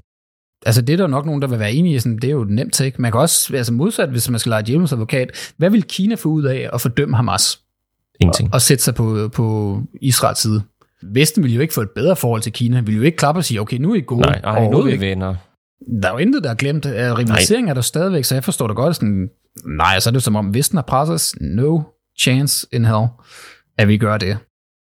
[0.66, 1.98] altså det er der nok nogen, der vil være enige i.
[1.98, 3.02] Sådan, det er jo nemt ikke.
[3.02, 6.28] Man kan også, altså modsat, hvis man skal lege djævelens advokat, hvad vil Kina få
[6.28, 7.60] ud af at fordømme Hamas?
[8.20, 8.48] Ingenting.
[8.48, 10.62] Og, og sætte sig på, på Israels side.
[11.02, 12.80] Vesten vil jo ikke få et bedre forhold til Kina.
[12.80, 14.20] Vil jo ikke klappe og sige, okay, nu er I gode.
[14.20, 15.34] Nej, ej, nu er vi venner.
[16.02, 16.86] Der er jo intet, der er glemt.
[16.86, 18.96] Rivalisering er der stadigvæk, så jeg forstår det godt.
[18.96, 19.28] Sådan,
[19.64, 21.34] nej, så er det som om, Vesten har presset os.
[21.40, 21.80] No
[22.20, 23.06] chance in hell,
[23.78, 24.38] at vi gør det.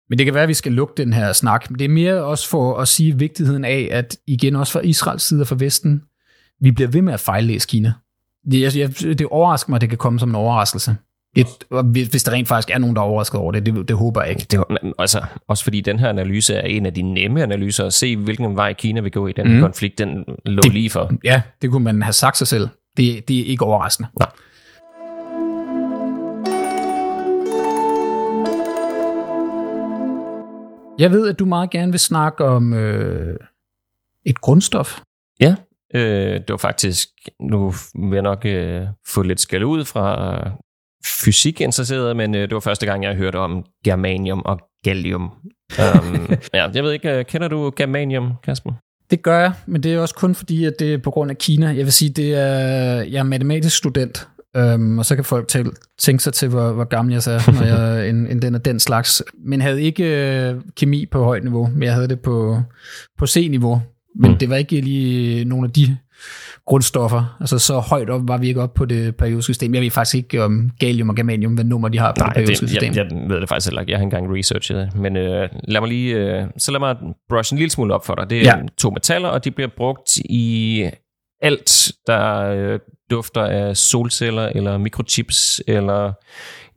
[0.09, 1.69] Men det kan være, at vi skal lukke den her snak.
[1.69, 5.23] Men det er mere også for at sige vigtigheden af, at igen også fra Israels
[5.23, 6.01] side og fra Vesten,
[6.61, 7.93] vi bliver ved med at fejllæse Kina.
[8.51, 8.89] Det, jeg,
[9.19, 10.95] det overrasker mig, at det kan komme som en overraskelse.
[11.35, 11.47] Det,
[12.09, 14.29] hvis der rent faktisk er nogen, der er overrasket over det, det, det håber jeg
[14.29, 14.45] ikke.
[14.51, 14.63] Det,
[14.99, 18.55] altså, også fordi den her analyse er en af de nemme analyser, at se, hvilken
[18.55, 19.61] vej Kina vil gå i den mm.
[19.61, 21.11] konflikt, den lå det, lige for.
[21.23, 22.67] Ja, det kunne man have sagt sig selv.
[22.97, 24.09] Det, det er ikke overraskende.
[24.19, 24.29] Nej.
[30.99, 33.37] Jeg ved, at du meget gerne vil snakke om øh,
[34.25, 34.99] et grundstof.
[35.39, 35.55] Ja,
[35.95, 40.35] øh, det var faktisk, nu vil jeg nok øh, få lidt skæld ud fra
[41.03, 45.21] øh, fysikinteresseret, men øh, det var første gang, jeg hørte om germanium og gallium.
[45.79, 48.71] um, ja, jeg ved ikke, øh, kender du germanium, Kasper?
[49.11, 51.37] Det gør jeg, men det er også kun fordi, at det er på grund af
[51.37, 51.67] Kina.
[51.67, 55.71] Jeg vil sige, det er, jeg er matematisk student, Um, og så kan folk tæl,
[55.99, 58.79] tænke sig til, hvor, hvor gammel jeg er, når jeg en, en den og den
[58.79, 59.23] slags.
[59.45, 62.61] Men havde ikke uh, kemi på højt niveau, men jeg havde det på,
[63.17, 63.81] på C-niveau.
[64.19, 64.37] Men mm.
[64.37, 65.97] det var ikke lige nogle af de
[66.65, 67.37] grundstoffer.
[67.39, 69.73] Altså så højt op var vi ikke op på det periodiske system.
[69.73, 72.33] Jeg ved faktisk ikke om gallium og germanium, hvad nummer de har på Nej, det
[72.35, 72.93] periodiske det, system.
[72.95, 73.91] Jeg, jeg ved det faktisk heller ikke.
[73.91, 74.95] Jeg har engang researchet det.
[74.95, 76.95] Men øh, lad mig lige, øh, så lad mig
[77.29, 78.29] brush en lille smule op for dig.
[78.29, 78.63] Det er ja.
[78.77, 80.89] to metaller, og de bliver brugt i
[81.41, 82.79] alt, der øh,
[83.11, 86.13] dufter af solceller, eller mikrochips, eller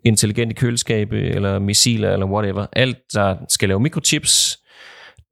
[0.05, 2.67] intelligente køleskabe, eller missiler, eller whatever.
[2.73, 4.59] Alt, der skal lave mikrochips,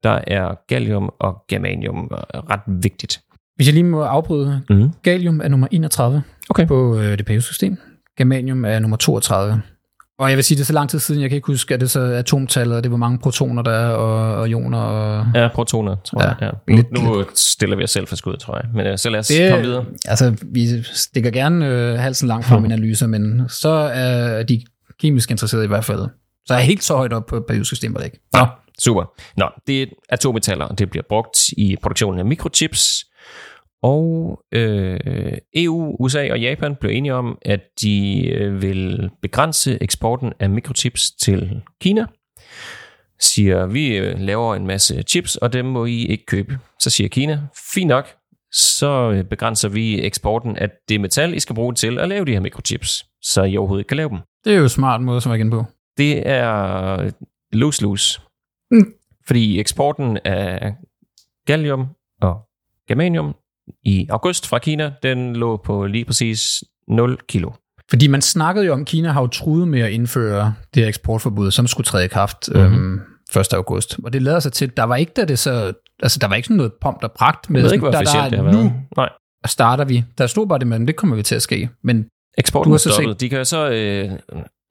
[0.03, 3.19] der er gallium og germanium ret vigtigt.
[3.55, 4.61] Hvis jeg lige må afbryde.
[4.69, 4.89] Mm.
[5.03, 6.67] Gallium er nummer 31 okay.
[6.67, 7.77] på øh, det periodiske
[8.17, 9.61] Germanium er nummer 32.
[10.19, 11.79] Og jeg vil sige, det er så lang tid siden, jeg kan ikke huske, at
[11.79, 14.79] det så atomtallet, og det var mange protoner, der er, og, og ioner.
[14.79, 15.27] Og...
[15.35, 16.37] Ja, protoner, tror ja, jeg.
[16.41, 16.51] Ja.
[16.67, 17.39] Nu, lidt, nu lidt.
[17.39, 18.65] stiller vi os selv for skud, tror jeg.
[18.73, 19.85] Men uh, så lad os det, komme videre.
[20.05, 24.61] Altså, vi stikker gerne øh, halsen langt fra min analyse, men så er de
[25.01, 26.07] kemisk interesserede i hvert fald.
[26.45, 28.19] Så er jeg helt så højt op på periodsystemet ikke.
[28.35, 28.45] Ja,
[28.79, 29.03] super.
[29.37, 33.05] Nå, det er atommetaller, og det bliver brugt i produktionen af mikrochips,
[33.85, 40.33] og øh, EU, USA og Japan blev enige om, at de øh, vil begrænse eksporten
[40.39, 42.05] af mikrochips til Kina.
[43.19, 46.59] Siger, vi øh, laver en masse chips, og dem må I ikke købe.
[46.79, 47.41] Så siger Kina,
[47.73, 48.07] fint nok,
[48.51, 52.31] så øh, begrænser vi eksporten af det metal, I skal bruge til at lave de
[52.31, 54.19] her mikrochips, så I overhovedet ikke kan lave dem.
[54.45, 55.65] Det er jo en smart måde, som jeg kan på.
[55.97, 57.11] Det er
[57.51, 58.21] lose-lose.
[58.71, 58.93] Mm.
[59.27, 60.75] Fordi eksporten af
[61.47, 61.87] gallium
[62.21, 62.41] og
[62.87, 63.35] germanium
[63.83, 67.51] i august fra Kina, den lå på lige præcis 0 kilo.
[67.89, 70.87] Fordi man snakkede jo om, at Kina har jo truet med at indføre det her
[70.87, 72.93] eksportforbud, som skulle træde i kraft mm-hmm.
[72.93, 73.01] øhm,
[73.39, 73.53] 1.
[73.53, 73.97] august.
[74.03, 75.73] Og det lader sig til, der var ikke der det så,
[76.03, 78.29] altså der var ikke sådan noget pomp og pragt med, jeg ved ikke, hvor der,
[78.29, 78.55] der, været.
[78.55, 79.09] Nu Nej.
[79.45, 80.03] starter vi.
[80.17, 81.69] Der stod bare det, men det kommer vi til at ske.
[81.83, 82.05] Men
[82.37, 83.21] Eksporten er stoppet.
[83.21, 84.11] De kan jo så øh,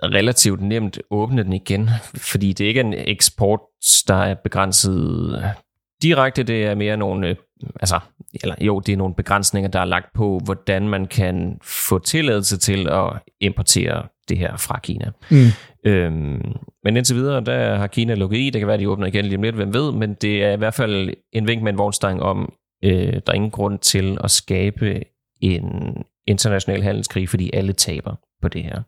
[0.02, 1.90] relativt nemt åbne den igen,
[2.32, 3.60] fordi det ikke er en eksport,
[4.08, 5.54] der er begrænset
[6.02, 6.42] direkte.
[6.42, 7.36] Det er mere nogle, øh,
[7.80, 8.00] altså,
[8.42, 12.56] eller jo, det er nogle begrænsninger, der er lagt på, hvordan man kan få tilladelse
[12.58, 15.10] til at importere det her fra Kina.
[15.30, 15.46] Mm.
[15.86, 16.52] Øhm,
[16.84, 18.50] men indtil videre, der har Kina lukket i.
[18.50, 20.56] Det kan være, de åbner igen lige om lidt, hvem ved, men det er i
[20.56, 22.52] hvert fald en vink med en vognstang om,
[22.84, 25.02] øh, der er ingen grund til at skabe
[25.40, 28.82] en international handelskrig, fordi alle taber på det her.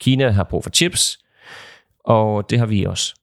[0.00, 1.18] Kina har brug for chips,
[2.04, 3.14] og det har vi også.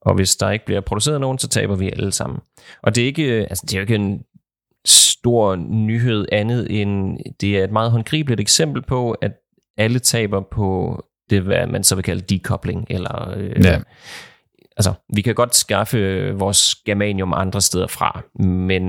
[0.00, 2.38] Og hvis der ikke bliver produceret nogen, så taber vi alle sammen.
[2.82, 4.22] Og det er ikke, altså det er jo ikke en
[5.26, 9.32] stor nyhed andet end, det er et meget håndgribeligt eksempel på, at
[9.78, 13.80] alle taber på det, hvad man så vil kalde decoupling, eller øh, ja.
[14.76, 18.82] altså, vi kan godt skaffe vores germanium andre steder fra, men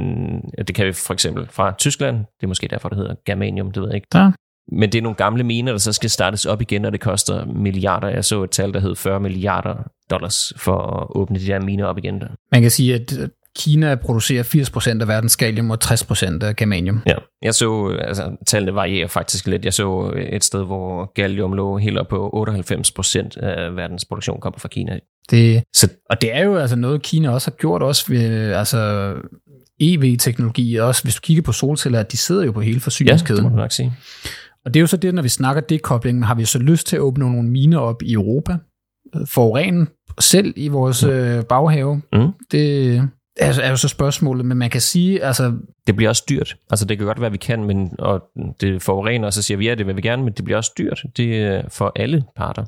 [0.67, 3.81] det kan vi for eksempel fra Tyskland, det er måske derfor, det hedder germanium, det
[3.81, 4.07] ved jeg ikke.
[4.15, 4.31] Ja.
[4.71, 7.45] Men det er nogle gamle miner, der så skal startes op igen, og det koster
[7.45, 8.07] milliarder.
[8.07, 9.75] Jeg så et tal, der hed 40 milliarder
[10.09, 12.23] dollars for at åbne de der miner op igen.
[12.51, 13.13] Man kan sige, at
[13.57, 14.43] Kina producerer
[14.97, 17.01] 80% af verdens gallium og 60% af germanium.
[17.07, 19.65] Ja, jeg så, altså tallene varierer faktisk lidt.
[19.65, 24.59] Jeg så et sted, hvor gallium lå helt op på 98% af verdens produktion kommer
[24.59, 24.99] fra Kina.
[25.31, 29.13] Det, så, og det er jo altså noget, Kina også har gjort også ved, altså
[29.79, 33.43] EV-teknologi, også hvis du kigger på solceller, de sidder jo på hele forsyningskæden.
[33.43, 33.93] Ja, det må du nok sige.
[34.65, 36.95] Og det er jo så det, når vi snakker dekobling, har vi så lyst til
[36.95, 38.57] at åbne nogle miner op i Europa,
[39.25, 39.87] forurene
[40.19, 41.11] selv i vores mm.
[41.11, 42.01] øh, baghave.
[42.13, 42.31] Mm.
[42.51, 43.09] Det
[43.39, 45.53] er, er jo så spørgsmålet, men man kan sige, altså...
[45.87, 46.55] Det bliver også dyrt.
[46.69, 48.23] Altså det kan godt være, vi kan, men, og
[48.61, 50.71] det forurener, og så siger vi, ja, det vil vi gerne, men det bliver også
[50.77, 51.03] dyrt.
[51.17, 52.65] Det er for alle parter.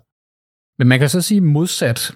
[0.80, 2.12] Men man kan så sige modsat.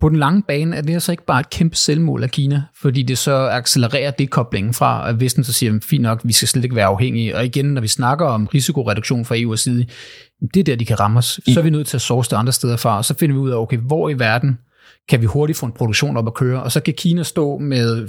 [0.00, 3.02] På den lange bane er det altså ikke bare et kæmpe selvmål af Kina, fordi
[3.02, 6.76] det så accelererer dekoblingen fra, at Vesten så siger, fint nok, vi skal slet ikke
[6.76, 7.36] være afhængige.
[7.36, 9.86] Og igen, når vi snakker om risikoreduktion fra EU's side,
[10.54, 11.40] det er der, de kan ramme os.
[11.48, 13.40] Så er vi nødt til at source det andre steder fra, og så finder vi
[13.40, 14.58] ud af, okay, hvor i verden
[15.08, 18.04] kan vi hurtigt få en produktion op at køre, og så kan Kina stå med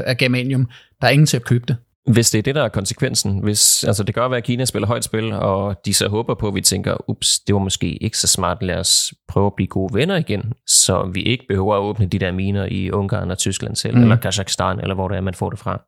[0.00, 0.68] 80% af germanium,
[1.00, 1.76] der er ingen til at købe det.
[2.06, 4.86] Hvis det er det, der er konsekvensen, hvis, altså det gør være, at Kina spiller
[4.86, 8.18] højt spil, og de så håber på, at vi tænker, ups, det var måske ikke
[8.18, 11.80] så smart, lad os prøve at blive gode venner igen, så vi ikke behøver at
[11.80, 14.02] åbne de der miner i Ungarn og Tyskland selv, mm.
[14.02, 15.82] eller Kazakhstan, eller hvor det er, man får det fra.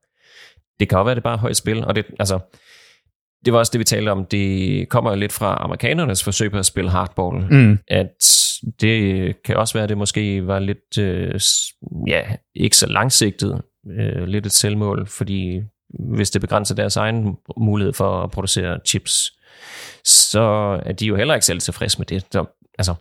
[0.81, 2.39] Det kan jo være, at det er bare højt spil, og det, altså,
[3.45, 4.25] det var også det, vi talte om.
[4.25, 7.47] Det kommer jo lidt fra amerikanernes forsøg på at spille hardball.
[7.51, 7.79] Mm.
[7.89, 8.25] At
[8.81, 11.41] det kan også være, at det måske var lidt, øh,
[12.07, 12.23] ja,
[12.55, 13.63] ikke så langsigtet,
[13.99, 15.61] øh, lidt et selvmål, fordi
[16.15, 19.33] hvis det begrænser deres egen mulighed for at producere chips,
[20.05, 20.41] så
[20.87, 22.27] er de jo heller ikke selv tilfredse med det.
[22.33, 22.45] Så,
[22.79, 22.95] altså,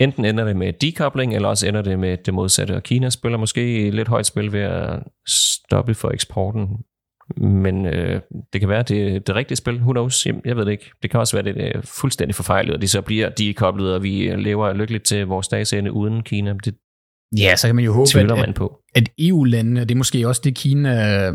[0.00, 2.76] enten ender det med decoupling, eller også ender det med det modsatte.
[2.76, 6.68] Og Kina spiller måske lidt højt spil ved at stoppe for eksporten
[7.36, 8.20] men øh,
[8.52, 9.74] det kan være, det det rigtige spil.
[9.74, 10.26] Who knows?
[10.26, 10.90] Jeg ved det ikke.
[11.02, 14.02] Det kan også være, det er fuldstændig forfejlet, og de så bliver de koblet, og
[14.02, 16.54] vi lever lykkeligt til vores dags ende uden Kina.
[16.64, 16.74] Det
[17.38, 18.78] Ja, så kan man jo håbe, at, man på.
[18.94, 20.90] at EU-landene, det er måske også det, Kina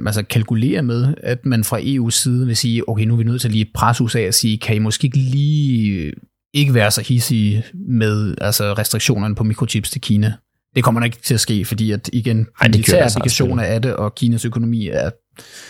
[0.06, 3.41] altså kalkulerer med, at man fra EU's side vil sige, okay, nu er vi nødt
[3.41, 6.13] til at lige presse USA og sige, kan I måske ikke lige
[6.54, 10.34] ikke være så hissige med altså restriktionerne på mikrochips til Kina?
[10.75, 13.95] Det kommer nok ikke til at ske, fordi at igen, Ej, militære applikationer af det,
[13.95, 15.10] og Kinas økonomi er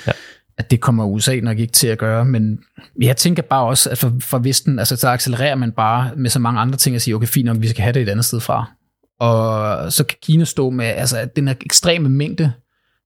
[0.08, 0.12] Ja.
[0.58, 2.60] At det kommer USA nok ikke til at gøre, men
[3.02, 6.40] jeg tænker bare også, at for, for Vesten, altså så accelererer man bare med så
[6.40, 8.40] mange andre ting og siger, okay, fint nok, vi skal have det et andet sted
[8.40, 8.72] fra.
[9.20, 12.54] Og så kan Kina stå med altså, den her ekstreme mængde,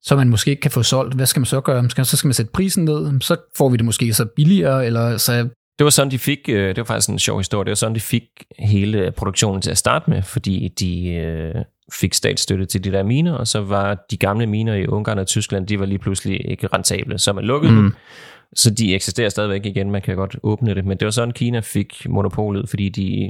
[0.02, 1.15] som man måske ikke kan få solgt.
[1.15, 2.06] Hvad skal man så gøre?
[2.06, 5.50] Så skal man sætte prisen ned, så får vi det måske så billigere, eller så
[5.80, 7.96] det var sådan, de fik, øh, det var faktisk en sjov historie, det var sådan,
[7.96, 8.24] de fik
[8.60, 11.56] hele produktionen til at starte med, fordi de øh,
[11.93, 15.28] fik statsstøtte til de der miner, og så var de gamle miner i Ungarn og
[15.28, 17.78] Tyskland, de var lige pludselig ikke rentable, så man lukkede mm.
[17.78, 17.93] dem.
[18.56, 21.60] Så de eksisterer stadigvæk igen, man kan godt åbne det, men det var sådan, Kina
[21.60, 23.30] fik monopolet, fordi de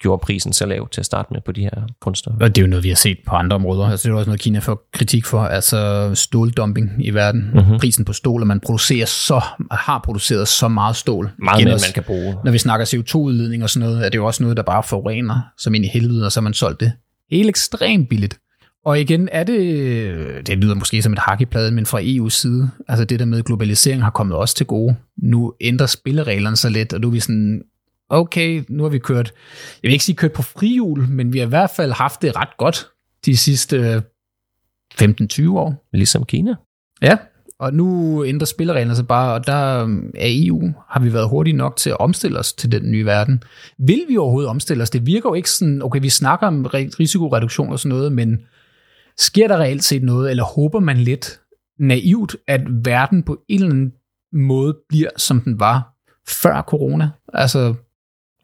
[0.00, 2.44] gjorde prisen så lav til at starte med på de her grundstoffer.
[2.44, 3.84] Og det er jo noget, vi har set på andre områder.
[3.84, 7.50] Altså, det er også noget, Kina får kritik for, altså ståldumping i verden.
[7.54, 7.78] Mm-hmm.
[7.78, 11.30] Prisen på stål, at man producerer så, har produceret så meget stål.
[11.38, 12.36] Meget mere, man kan bruge.
[12.44, 15.40] Når vi snakker CO2-udledning og sådan noget, er det jo også noget, der bare forurener
[15.58, 16.92] som ind i helvede, og så har man solgt det
[17.30, 18.38] helt ekstremt billigt.
[18.84, 22.30] Og igen er det, det lyder måske som et hak i pladen, men fra EU's
[22.30, 24.96] side, altså det der med globalisering har kommet også til gode.
[25.22, 27.62] Nu ændrer spillereglerne sig lidt, og nu er vi sådan,
[28.08, 29.32] okay, nu har vi kørt,
[29.82, 32.36] jeg vil ikke sige kørt på frihjul, men vi har i hvert fald haft det
[32.36, 32.86] ret godt
[33.26, 34.02] de sidste
[34.94, 35.88] 15-20 år.
[35.92, 36.54] Ligesom Kina.
[37.02, 37.16] Ja,
[37.60, 41.56] og nu ændrer spillereglerne sig bare, og der øhm, er EU, har vi været hurtige
[41.56, 43.42] nok til at omstille os til den nye verden.
[43.78, 44.90] Vil vi overhovedet omstille os?
[44.90, 48.40] Det virker jo ikke sådan, okay, vi snakker om risikoreduktion og sådan noget, men
[49.18, 51.40] sker der reelt set noget, eller håber man lidt
[51.78, 53.92] naivt, at verden på en eller anden
[54.32, 55.94] måde bliver, som den var
[56.42, 57.10] før corona?
[57.32, 57.74] Altså,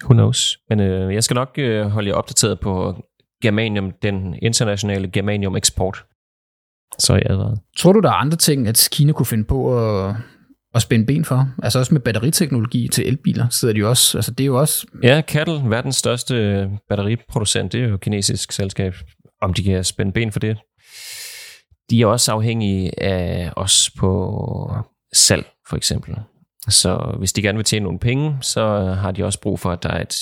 [0.05, 0.59] Who knows?
[0.69, 2.95] Men øh, jeg skal nok øh, holde jer opdateret på
[3.43, 6.05] germanium, den internationale germanium eksport.
[6.99, 7.59] Så er jeg advaret.
[7.77, 10.15] Tror du, der er andre ting, at Kina kunne finde på at,
[10.75, 11.49] at spænde ben for?
[11.63, 14.19] Altså også med batteriteknologi til elbiler, sidder de også.
[14.19, 14.87] Altså det er jo også...
[15.03, 18.95] Ja, Cattle, verdens største batteriproducent, det er jo kinesisk selskab.
[19.43, 20.59] Om de kan spænde ben for det,
[21.91, 24.73] de er også afhængige af os på
[25.15, 26.17] salg, for eksempel.
[26.69, 29.83] Så hvis de gerne vil tjene nogle penge, så har de også brug for, at
[29.83, 30.17] der er et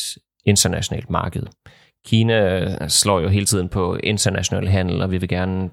[0.46, 1.42] internationalt marked.
[2.06, 5.70] Kina slår jo hele tiden på international handel, og vi vil gerne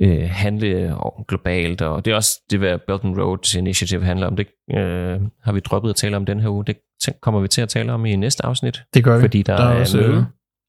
[0.00, 0.94] øh, handle
[1.28, 4.36] globalt, og det er også det, hvad Belt and Road Initiative handler om.
[4.36, 6.64] Det øh, har vi droppet at tale om den her uge.
[6.64, 6.76] Det
[7.20, 8.82] kommer vi til at tale om i næste afsnit.
[8.94, 9.20] Det gør vi.
[9.20, 10.22] Fordi der, der er, er også, møde øh,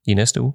[0.08, 0.54] i næste uge.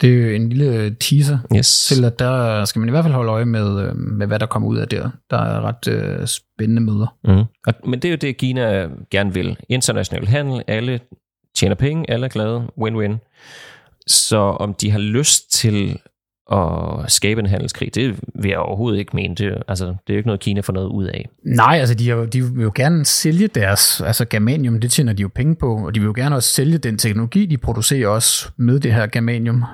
[0.00, 1.86] Det er jo en lille teaser yes.
[1.86, 4.46] til, at der skal man i hvert fald holde øje med, øh, med hvad der
[4.46, 5.10] kommer ud af der.
[5.30, 7.16] Der er ret øh, spændende møder.
[7.24, 7.44] Mm.
[7.66, 9.56] Og, men det er jo det, Kina gerne vil.
[9.68, 11.00] International handel, alle
[11.56, 13.16] tjener penge, alle er glade, win-win.
[14.06, 15.98] Så om de har lyst til
[16.52, 19.34] at skabe en handelskrig, det vil jeg overhovedet ikke mene.
[19.34, 21.28] Det, altså, det er jo ikke noget, Kina får noget ud af.
[21.44, 25.22] Nej, altså de, jo, de vil jo gerne sælge deres, altså germanium, det tjener de
[25.22, 28.50] jo penge på, og de vil jo gerne også sælge den teknologi, de producerer også
[28.56, 29.64] med det her germanium.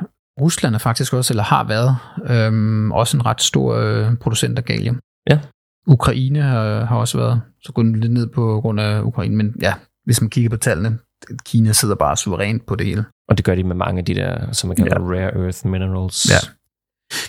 [0.41, 1.97] Rusland er faktisk også, eller har været,
[2.27, 5.01] øhm, også en ret stor øh, producent af gallium.
[5.31, 5.39] Ja.
[5.87, 9.75] Ukraine har, har også været, så går lidt ned på grund af Ukraine, men ja,
[10.05, 10.99] hvis man kigger på tallene,
[11.45, 13.05] Kina sidder bare suverænt på det hele.
[13.29, 15.07] Og det gør de med mange af de der, som man kalder ja.
[15.07, 16.31] rare earth minerals.
[16.31, 16.49] Ja.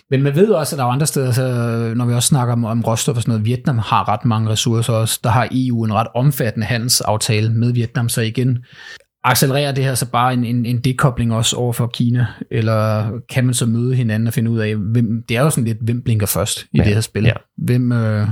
[0.09, 1.41] Men man ved også, at der er andre steder, så
[1.95, 4.93] når vi også snakker om, om råstoffer og sådan noget, Vietnam har ret mange ressourcer
[4.93, 5.19] også.
[5.23, 8.57] Der har EU en ret omfattende handelsaftale med Vietnam, så igen,
[9.25, 13.45] accelererer det her så bare en, en, en dekobling også over for Kina, eller kan
[13.45, 16.01] man så møde hinanden og finde ud af, hvem, det er jo sådan lidt, hvem
[16.01, 17.23] blinker først i ja, det her spil.
[17.23, 17.33] Ja.
[17.57, 18.27] Hvem øh,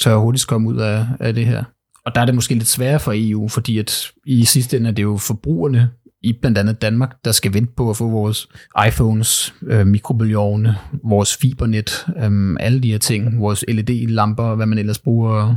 [0.00, 1.64] tør hurtigst komme ud af, af det her?
[2.06, 4.94] Og der er det måske lidt sværere for EU, fordi at i sidste ende er
[4.94, 5.90] det jo forbrugerne
[6.26, 8.48] i blandt andet Danmark, der skal vente på at få vores
[8.88, 14.98] iPhones, øh, mikrobølgeovne, vores fibernet, øh, alle de her ting, vores LED-lamper, hvad man ellers
[14.98, 15.56] bruger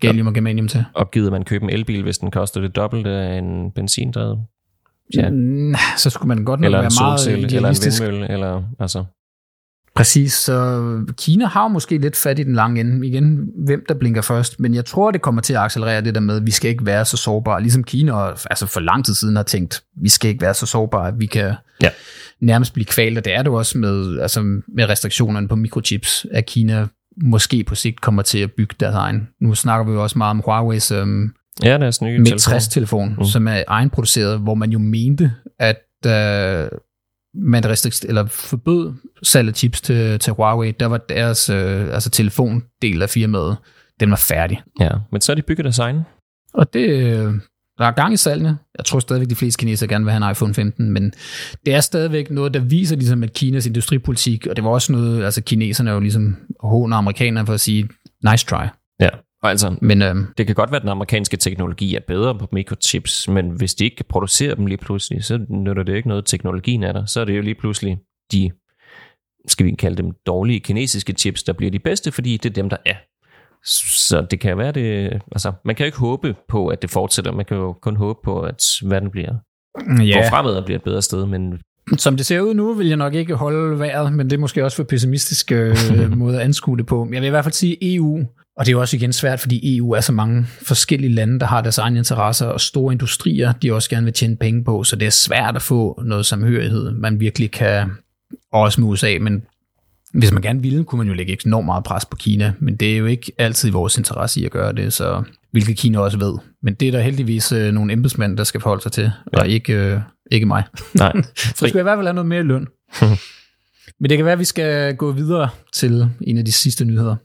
[0.00, 0.84] gallium og germanium til.
[0.94, 4.38] Og gider man købe en elbil, hvis den koster det dobbelte af en benzindrevet?
[5.14, 5.30] Ja.
[5.30, 9.04] Mm, så skulle man godt nok eller være meget solcelle, eller en vindmølle, eller altså...
[9.98, 10.82] Præcis, så
[11.16, 13.06] Kina har jo måske lidt fat i den lange ende.
[13.06, 14.60] Igen, hvem der blinker først.
[14.60, 16.86] Men jeg tror, det kommer til at accelerere det der med, at vi skal ikke
[16.86, 17.62] være så sårbare.
[17.62, 21.08] Ligesom Kina altså for lang tid siden har tænkt, vi skal ikke være så sårbare,
[21.08, 21.88] at vi kan ja.
[22.40, 23.18] nærmest blive kvalt.
[23.18, 24.40] Og det er det også med, altså
[24.76, 26.86] med restriktionerne på mikrochips, at Kina
[27.22, 29.28] måske på sigt kommer til at bygge deres egen.
[29.40, 33.24] Nu snakker vi jo også meget om Huawei's um, ja, deres nye Mate 60-telefon, mm.
[33.24, 36.78] som er egenproduceret, hvor man jo mente, at uh,
[37.38, 42.10] man restrikt, eller forbød salg af chips til, til Huawei, der var deres øh, altså
[42.10, 43.56] telefondel af firmaet,
[44.00, 44.62] den var færdig.
[44.80, 46.00] Ja, men så er de bygget deres egen.
[46.54, 47.34] Og det, øh,
[47.78, 48.58] der er gang i salgene.
[48.78, 51.12] Jeg tror stadigvæk, de fleste kinesere gerne vil have en iPhone 15, men
[51.66, 55.24] det er stadigvæk noget, der viser ligesom, at Kinas industripolitik, og det var også noget,
[55.24, 57.88] altså kineserne er jo ligesom håner amerikanerne for at sige,
[58.30, 58.64] nice try.
[59.00, 59.08] Ja,
[59.42, 63.28] altså, men, øhm, det kan godt være, at den amerikanske teknologi er bedre på mikrochips,
[63.28, 66.82] men hvis de ikke kan producere dem lige pludselig, så nytter det ikke noget, teknologien
[66.82, 67.04] er der.
[67.04, 67.98] Så er det jo lige pludselig
[68.32, 68.50] de,
[69.46, 72.68] skal vi kalde dem dårlige kinesiske chips, der bliver de bedste, fordi det er dem,
[72.68, 72.96] der er.
[73.64, 77.32] Så det kan være det, altså man kan jo ikke håbe på, at det fortsætter,
[77.32, 79.34] man kan jo kun håbe på, at verden bliver
[80.06, 80.14] ja.
[80.14, 81.60] går fremad og bliver et bedre sted, men
[81.96, 84.64] som det ser ud nu, vil jeg nok ikke holde vejret, men det er måske
[84.64, 85.76] også for pessimistisk øh,
[86.18, 87.08] måde at anskue det på.
[87.12, 88.26] Jeg vil i hvert fald sige, EU
[88.58, 91.46] og det er jo også igen svært, fordi EU er så mange forskellige lande, der
[91.46, 94.96] har deres egne interesser, og store industrier, de også gerne vil tjene penge på, så
[94.96, 97.90] det er svært at få noget samhørighed, man virkelig kan,
[98.52, 99.42] også med USA, men
[100.14, 102.92] hvis man gerne ville, kunne man jo lægge enormt meget pres på Kina, men det
[102.92, 106.34] er jo ikke altid vores interesse i at gøre det, så hvilket Kina også ved.
[106.62, 109.40] Men det er der heldigvis øh, nogle embedsmænd, der skal forholde sig til, ja.
[109.40, 110.00] og ikke, øh,
[110.30, 110.62] ikke mig.
[110.94, 111.12] Nej,
[111.56, 112.66] så skal jeg i hvert fald have noget mere løn.
[114.00, 117.16] men det kan være, at vi skal gå videre til en af de sidste nyheder.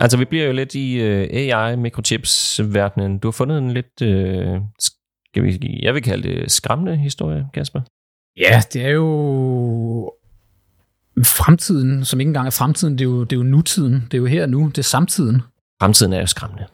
[0.00, 3.18] Altså, vi bliver jo lidt i øh, AI-mikrochips-verdenen.
[3.18, 4.62] Du har fundet en lidt, uh,
[5.30, 7.80] skal vi, jeg vil kalde det skræmmende historie, Kasper.
[8.36, 10.12] Ja, det er jo
[11.24, 13.94] fremtiden, som ikke engang er fremtiden, det er jo, det er jo nutiden.
[13.94, 15.42] Det er jo her nu, det er samtiden.
[15.80, 16.66] Fremtiden er jo skræmmende.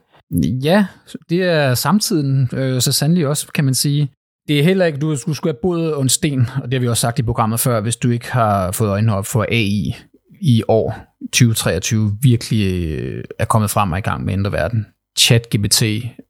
[0.62, 0.86] Ja,
[1.30, 4.10] det er samtiden, øh, så sandelig også, kan man sige.
[4.48, 6.88] Det er heller ikke, du, du skulle have boet en sten, og det har vi
[6.88, 9.94] også sagt i programmet før, hvis du ikke har fået øjnene op for AI
[10.40, 14.86] i år 2023 virkelig øh, er kommet frem og i gang med at ændre verden.
[15.18, 15.82] ChatGPT,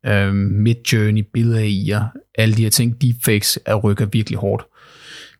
[0.07, 1.61] øh, Midjourney, billeder
[2.35, 4.65] alle de her ting, deepfakes er rykker virkelig hårdt.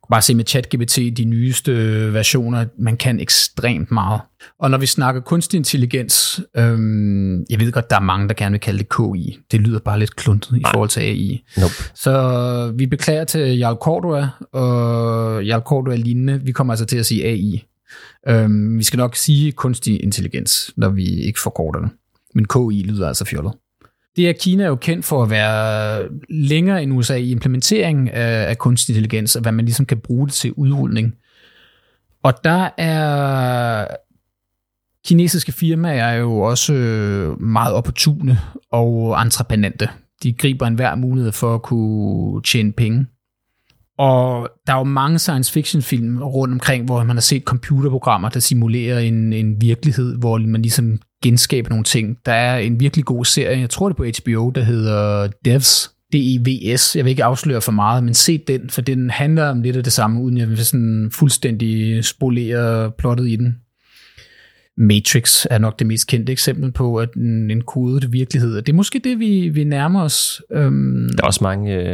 [0.09, 1.73] Bare se med ChatGPT, de nyeste
[2.13, 4.21] versioner, man kan ekstremt meget.
[4.59, 8.51] Og når vi snakker kunstig intelligens, øhm, jeg ved godt, der er mange, der gerne
[8.51, 9.37] vil kalde det KI.
[9.51, 11.43] Det lyder bare lidt kluntet i forhold til AI.
[11.57, 11.73] Nope.
[11.95, 16.41] Så vi beklager til Jarl Cordua og Jarl Cordua lignende.
[16.43, 17.63] Vi kommer altså til at sige AI.
[18.27, 21.89] Øhm, vi skal nok sige kunstig intelligens, når vi ikke forkorter det.
[22.35, 23.53] Men KI lyder altså fjollet
[24.15, 28.57] det er Kina jo kendt for at være længere end USA i implementering af, af
[28.57, 31.15] kunstig intelligens, og hvad man ligesom kan bruge det til udrulning.
[32.23, 33.87] Og der er
[35.05, 38.39] kinesiske firmaer er jo også øh, meget opportune
[38.71, 39.89] og entreprenante.
[40.23, 43.05] De griber enhver mulighed for at kunne tjene penge.
[43.97, 48.29] Og der er jo mange science fiction film rundt omkring, hvor man har set computerprogrammer,
[48.29, 52.17] der simulerer en, en virkelighed, hvor man ligesom genskabe nogle ting.
[52.25, 55.91] Der er en virkelig god serie, jeg tror det er på HBO, der hedder Devs,
[56.13, 56.95] DEVS.
[56.95, 59.83] Jeg vil ikke afsløre for meget, men se den, for den handler om lidt af
[59.83, 63.55] det samme, uden jeg vil sådan fuldstændig spolere plottet i den.
[64.77, 68.55] Matrix er nok det mest kendte eksempel på at en, en kodet virkelighed.
[68.55, 70.41] Det er måske det, vi, vi nærmer os.
[70.51, 71.87] Øhm, der er også mange, øh,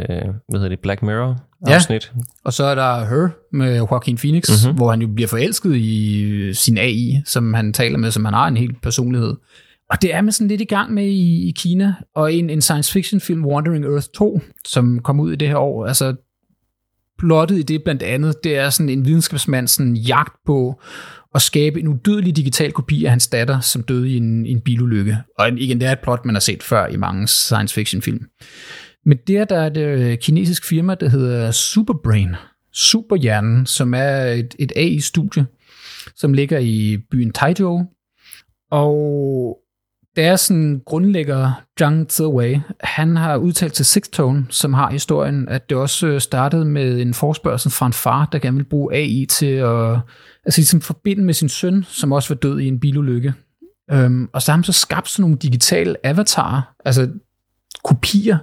[0.48, 2.12] hvad hedder det, Black Mirror afsnit.
[2.16, 4.76] Ja, og så er der Her med Joaquin Phoenix, mm-hmm.
[4.76, 8.48] hvor han jo bliver forelsket i sin AI, som han taler med, som han har
[8.48, 9.34] en helt personlighed.
[9.90, 12.60] Og det er man sådan lidt i gang med i, i Kina, og en, en
[12.60, 16.14] science fiction film, Wandering Earth 2, som kom ud i det her år, altså
[17.18, 20.80] plottet i det blandt andet, det er sådan en videnskabsmand sådan jagt på
[21.34, 25.18] at skabe en udødelig digital kopi af hans datter, som døde i en, en bilulykke.
[25.38, 28.26] Og igen, det er et plot, man har set før i mange science fiction film.
[29.04, 32.34] Men der, der er et øh, kinesisk firma, der hedder Superbrain,
[32.72, 35.46] Superhjernen, som er et, et AI-studie,
[36.16, 37.86] som ligger i byen Taizhou.
[38.70, 39.58] Og
[40.16, 45.78] deres sådan grundlægger, Zhang Ziwei, han har udtalt til Sixtone, som har historien, at det
[45.78, 49.46] også øh, startede med en forspørgsel fra en far, der gerne ville bruge AI til
[49.46, 49.98] at
[50.44, 53.34] altså ligesom forbinde med sin søn, som også var død i en bilulykke.
[53.90, 57.08] Øhm, og så har han så skabt sådan nogle digitale avatarer, altså
[57.84, 58.38] kopier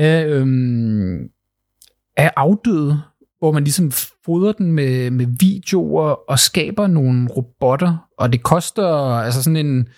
[0.00, 1.28] af, øhm,
[2.16, 3.00] af afdøde,
[3.38, 3.92] hvor man ligesom
[4.24, 9.88] fodrer den med, med videoer og skaber nogle robotter, og det koster altså sådan en,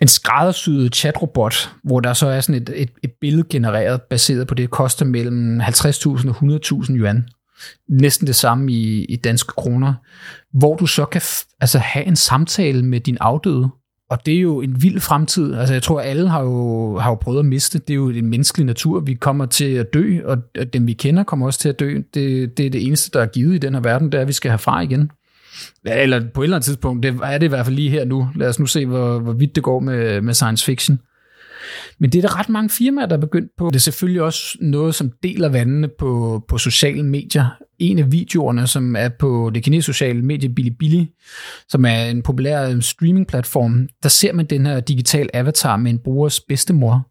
[0.00, 4.54] en skræddersyet chatrobot, hvor der så er sådan et, et, et billede genereret baseret på
[4.54, 6.36] det, koster mellem 50.000 og
[6.84, 7.28] 100.000 yuan.
[7.88, 9.94] Næsten det samme i, i danske kroner.
[10.58, 13.68] Hvor du så kan f- altså have en samtale med din afdøde.
[14.12, 15.54] Og det er jo en vild fremtid.
[15.54, 17.78] Altså jeg tror, alle har jo, har jo prøvet at miste.
[17.78, 19.00] Det er jo en menneskelig natur.
[19.00, 20.38] Vi kommer til at dø, og
[20.72, 22.00] dem vi kender kommer også til at dø.
[22.14, 24.28] Det, det er det eneste, der er givet i den her verden, det er, at
[24.28, 25.10] vi skal have igen.
[25.86, 28.04] Ja, eller på et eller andet tidspunkt, det er det i hvert fald lige her
[28.04, 28.28] nu.
[28.36, 30.98] Lad os nu se, hvor, hvor vidt det går med, med science fiction.
[31.98, 33.66] Men det er der ret mange firmaer, der er begyndt på.
[33.66, 37.46] Det er selvfølgelig også noget, som deler vandene på, på sociale medier.
[37.78, 41.10] En af videoerne, som er på det kinesiske sociale medie Bilibili,
[41.68, 45.98] som er en populær øh, streamingplatform, der ser man den her digital avatar med en
[45.98, 47.08] brugers bedstemor,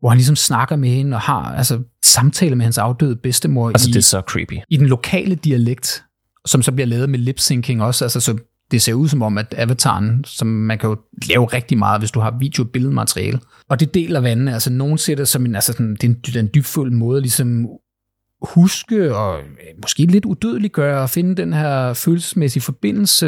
[0.00, 3.88] hvor han ligesom snakker med hende og har altså, samtaler med hans afdøde bedstemor altså,
[3.88, 4.54] i, det er så creepy.
[4.70, 6.04] i den lokale dialekt
[6.46, 8.38] som så bliver lavet med lip-syncing også, altså så
[8.74, 10.96] det ser ud som om, at avataren, som man kan jo
[11.28, 13.40] lave rigtig meget, hvis du har video- og billedmateriale.
[13.68, 16.14] Og det deler vandene, altså nogen ser det som en, altså sådan, det er en,
[16.26, 17.66] det er en dybfuld måde ligesom
[18.42, 19.40] huske og
[19.82, 23.26] måske lidt udødeligt gøre og finde den her følelsesmæssige forbindelse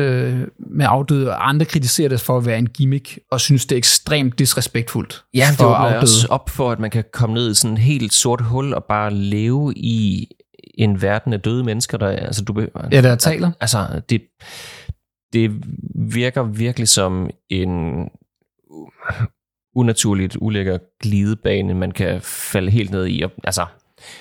[0.71, 3.79] med afdøde, og andre kritiserer det for at være en gimmick, og synes, det er
[3.79, 7.77] ekstremt disrespektfuldt Ja, det åbner også op for, at man kan komme ned i sådan
[7.77, 10.29] et helt sort hul og bare leve i
[10.75, 13.51] en verden af døde mennesker, der, altså du, ja, der taler.
[13.61, 14.23] Altså, det,
[15.33, 15.63] det
[15.95, 18.09] virker virkelig som en
[19.75, 23.23] unaturligt ulækker glidebane, man kan falde helt ned i.
[23.23, 23.67] Og, altså,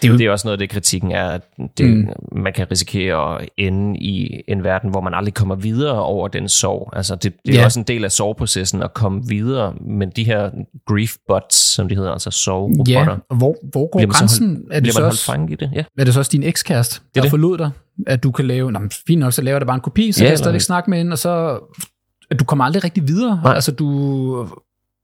[0.01, 0.17] det er, jo...
[0.17, 1.41] det er også noget af det, kritikken er, at
[1.77, 2.07] det, mm.
[2.31, 6.49] man kan risikere at ende i en verden, hvor man aldrig kommer videre over den
[6.49, 6.89] sorg.
[6.95, 7.65] Altså, det, det er ja.
[7.65, 10.49] også en del af sorgprocessen at komme videre, men de her
[10.87, 13.17] grief bots, som de hedder, altså sorgrobotter.
[13.31, 14.47] Ja, hvor, hvor går grænsen?
[14.47, 15.71] Hold, er det så også, i det?
[15.75, 15.83] Ja.
[15.97, 17.29] Er det så også din ekskæreste, der det.
[17.29, 17.71] forlod dig?
[18.07, 20.25] At du kan lave, nå, fint nok, så laver det bare en kopi, så ja,
[20.25, 21.59] kan jeg stadig snakke med hende, og så
[22.31, 23.39] at du kommer aldrig rigtig videre.
[23.43, 23.53] Nej.
[23.53, 24.49] Altså, du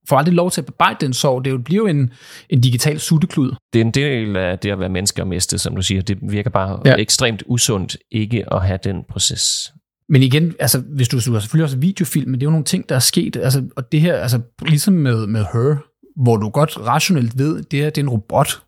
[0.10, 1.45] får aldrig lov til at bearbejde den sorg.
[1.45, 2.12] Det bliver jo en,
[2.49, 3.52] en digital sutteklud.
[3.74, 6.02] Det er en del af det at være menneske og miste, som du siger.
[6.02, 6.95] Det virker bare ja.
[6.95, 9.74] ekstremt usundt ikke at have den proces.
[10.10, 12.66] Men igen, altså, hvis du, du har selvfølgelig også videofilm, men det er jo nogle
[12.66, 13.36] ting, der er sket.
[13.36, 15.76] Altså, og det her, altså, ligesom med, med Her,
[16.24, 18.62] hvor du godt rationelt ved, det her det er en robot,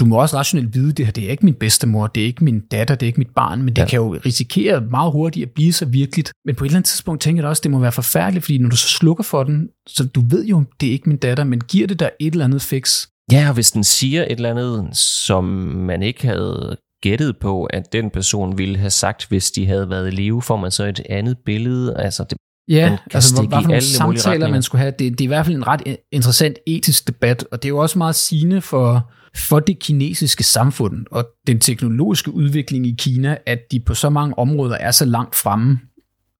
[0.00, 2.44] du må også rationelt vide, det her det er ikke min bedstemor, det er ikke
[2.44, 3.86] min datter, det er ikke mit barn, men det ja.
[3.86, 6.32] kan jo risikere meget hurtigt at blive så virkeligt.
[6.44, 8.68] Men på et eller andet tidspunkt tænker jeg også, det må være forfærdeligt, fordi når
[8.68, 11.60] du så slukker for den, så du ved jo, det er ikke min datter, men
[11.60, 13.06] giver det der et eller andet fix?
[13.32, 15.44] Ja, og hvis den siger et eller andet, som
[15.86, 20.08] man ikke havde gættet på, at den person ville have sagt, hvis de havde været
[20.08, 21.96] i live, får man så et andet billede.
[21.96, 22.38] Altså, det,
[22.68, 24.90] Ja, altså hvad for nogle samtaler man skulle have.
[24.98, 27.78] Det, det er i hvert fald en ret interessant etisk debat, og det er jo
[27.78, 33.58] også meget sigende for, for det kinesiske samfund og den teknologiske udvikling i Kina, at
[33.70, 35.78] de på så mange områder er så langt fremme.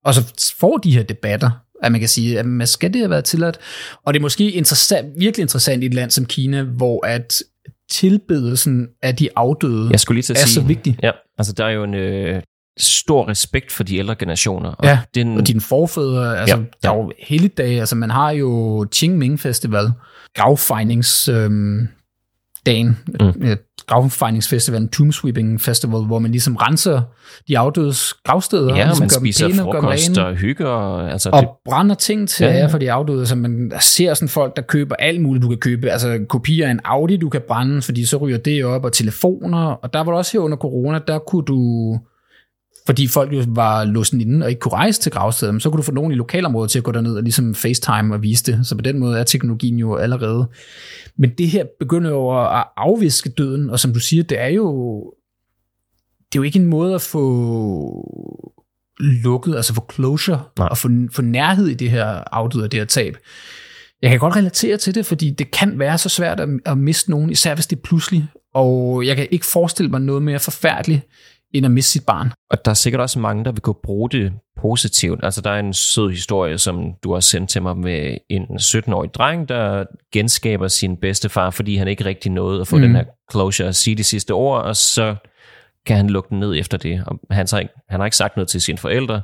[0.04, 1.50] Og så får de her debatter.
[1.82, 3.58] at man kan sige, at man skal det have været tilladt.
[4.04, 7.42] Og det er måske interessant, virkelig interessant i et land som Kina, hvor at
[7.90, 10.98] tilbedelsen af de afdøde Jeg skulle lige til at er sige, så vigtig.
[11.02, 12.42] Ja, altså der er jo en øh,
[12.78, 14.70] stor respekt for de ældre generationer.
[14.70, 18.30] Og Ja, den, Og dine forfædre, altså Ja, der er jo helligdage, altså man har
[18.30, 19.92] jo Qingming Festival,
[20.34, 21.88] gravfejnings øhm,
[22.66, 23.56] dagen, Mm.
[23.86, 27.02] gravfejningsfestivalen, Tomb Sweeping Festival, hvor man ligesom renser
[27.48, 30.66] de afdødes gravsteder, ja, og ligesom man gør spiser pæne og gør frokost og hygger.
[30.66, 34.28] Og, altså, og det, brænder ting til Ja, for de afdøde, så man ser sådan
[34.28, 37.40] folk, der køber alt muligt, du kan købe, altså kopier af en Audi, du kan
[37.48, 40.56] brænde, fordi så ryger det op, og telefoner, og der var der også her under
[40.56, 41.98] corona, der kunne du
[42.86, 45.78] fordi folk jo var låst inde og ikke kunne rejse til gravstedet, men så kunne
[45.78, 48.66] du få nogen i lokalområdet til at gå derned og ligesom FaceTime og vise det.
[48.66, 50.48] Så på den måde er teknologien jo allerede.
[51.16, 55.00] Men det her begynder jo at afviske døden, og som du siger, det er jo,
[56.32, 57.24] det er jo ikke en måde at få
[59.00, 60.68] lukket, altså få closure, Nej.
[60.70, 63.16] og få, få nærhed i det her afdøde og det her tab.
[64.02, 67.10] Jeg kan godt relatere til det, fordi det kan være så svært at, at miste
[67.10, 68.26] nogen, især hvis det er pludselig.
[68.54, 71.02] Og jeg kan ikke forestille mig noget mere forfærdeligt,
[71.54, 72.32] end at miste sit barn.
[72.50, 75.20] og der er sikkert også mange, der vil kunne bruge det positivt.
[75.22, 79.14] Altså der er en sød historie, som du har sendt til mig med en 17-årig
[79.14, 82.82] dreng, der genskaber sin bedstefar, fordi han ikke rigtig nåede at få mm.
[82.82, 82.88] Mm.
[82.88, 85.16] den her closure at sige de sidste ord, og så
[85.86, 87.02] kan han lukke den ned efter det.
[87.06, 89.22] Og han, har ikke, han har ikke sagt noget til sine forældre,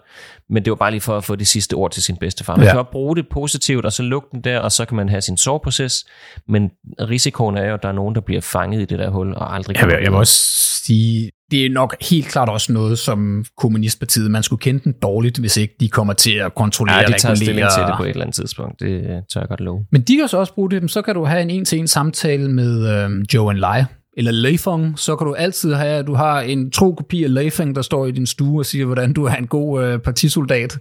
[0.51, 2.57] men det var bare lige for at få de sidste ord til sin bedstefar.
[2.57, 2.71] Man Ja.
[2.71, 5.21] kan godt bruge det positivt, og så lukke den der, og så kan man have
[5.21, 6.05] sin soveproces,
[6.49, 9.35] men risikoen er jo, at der er nogen, der bliver fanget i det der hul,
[9.35, 10.43] og aldrig Jeg vil, kommer jeg vil også
[10.85, 15.39] sige, det er nok helt klart også noget, som Kommunistpartiet, man skulle kende den dårligt,
[15.39, 17.79] hvis ikke de kommer til at kontrollere Ja, de og tager stilling regulere.
[17.85, 18.81] til det på et eller andet tidspunkt.
[18.81, 19.87] Det øh, tør jeg godt love.
[19.93, 22.89] Men de kan så også bruge det, så kan du have en en-til-en samtale med
[23.05, 23.83] øhm, Joe and Lai,
[24.19, 27.75] eller Leifong, så kan du altid have, at du har en tro kopi af Leifong,
[27.75, 30.79] der står i din stue og siger, hvordan du er en god øh, partisoldat.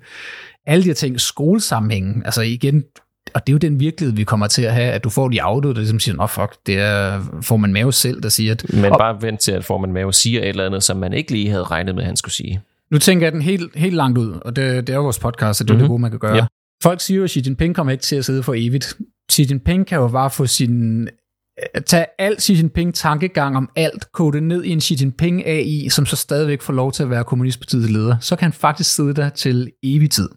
[0.66, 2.84] Alle de her ting, skolesammenhængen, altså igen,
[3.34, 5.42] og det er jo den virkelighed, vi kommer til at have, at du får de
[5.42, 8.66] afdøde, der ligesom siger, nå fuck, det er, får man mave selv, der siger, at
[8.74, 11.50] Men bare vent til, at Forman Mave siger et eller andet, som man ikke lige
[11.50, 12.62] havde regnet med, at han skulle sige.
[12.92, 15.58] Nu tænker jeg den helt, helt langt ud, og det, det er jo vores podcast,
[15.58, 15.80] så det er mm-hmm.
[15.80, 15.90] det Mhm.
[15.90, 16.36] gode, man kan gøre.
[16.36, 16.46] Ja.
[16.84, 18.98] Folk siger jo, at Xi Jinping kommer ikke til at sidde for evigt.
[19.32, 21.08] Xi Jinping kan jo bare få sin...
[21.86, 26.05] tage al Xi Jinping tankegang om alt, kode ned i en Xi Jinping AI, som
[26.05, 28.18] så stadigvæk får lov til at være kommunistpartiets leder.
[28.22, 30.30] Så kan han faktisk sidde der til evig tid.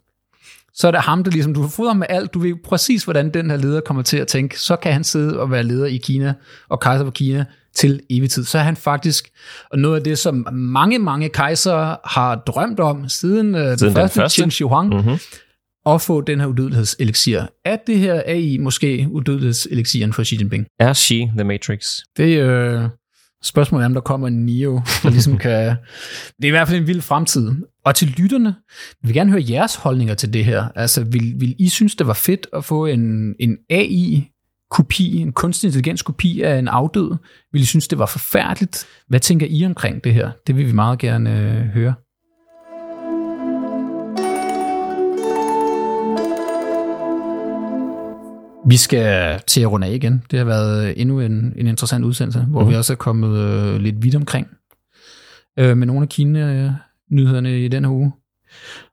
[0.75, 3.51] Så er det ham, der ligesom, du ham med alt, du ved præcis, hvordan den
[3.51, 4.61] her leder kommer til at tænke.
[4.61, 6.35] Så kan han sidde og være leder i Kina
[6.68, 7.45] og kejser for Kina
[7.75, 8.45] til evig tid.
[8.45, 9.29] Så er han faktisk,
[9.71, 13.93] og noget af det, som mange, mange kejsere har drømt om, siden, øh, den, den
[13.93, 14.43] første, første.
[14.43, 15.18] Qin Shi Huang, Mm-hmm.
[15.87, 17.43] At få den her udødelighedseliksir.
[17.64, 20.66] Er det her AI måske udødelighedseliksiren for Xi Jinping?
[20.78, 21.99] Er she The Matrix?
[22.16, 22.89] Det er øh,
[23.43, 25.76] spørgsmålet er, om der kommer en Neo, der ligesom kan...
[26.37, 27.51] Det er i hvert fald en vild fremtid.
[27.85, 28.55] Og til lytterne,
[29.03, 30.68] vi vil gerne høre jeres holdninger til det her.
[30.74, 35.68] Altså, vil, vil I synes, det var fedt at få en, en AI-kopi, en kunstig
[35.68, 37.16] intelligens kopi af en afdød?
[37.53, 38.87] Vil I synes, det var forfærdeligt?
[39.09, 40.31] Hvad tænker I omkring det her?
[40.47, 41.95] Det vil vi meget gerne øh, høre.
[48.69, 50.23] Vi skal til at runde af igen.
[50.31, 52.71] Det har været endnu en, en interessant udsendelse, hvor Mhm.
[52.71, 54.47] vi også er kommet øh, lidt vidt omkring
[55.59, 58.13] øh, med nogle af Kina-nyhederne i den her uge.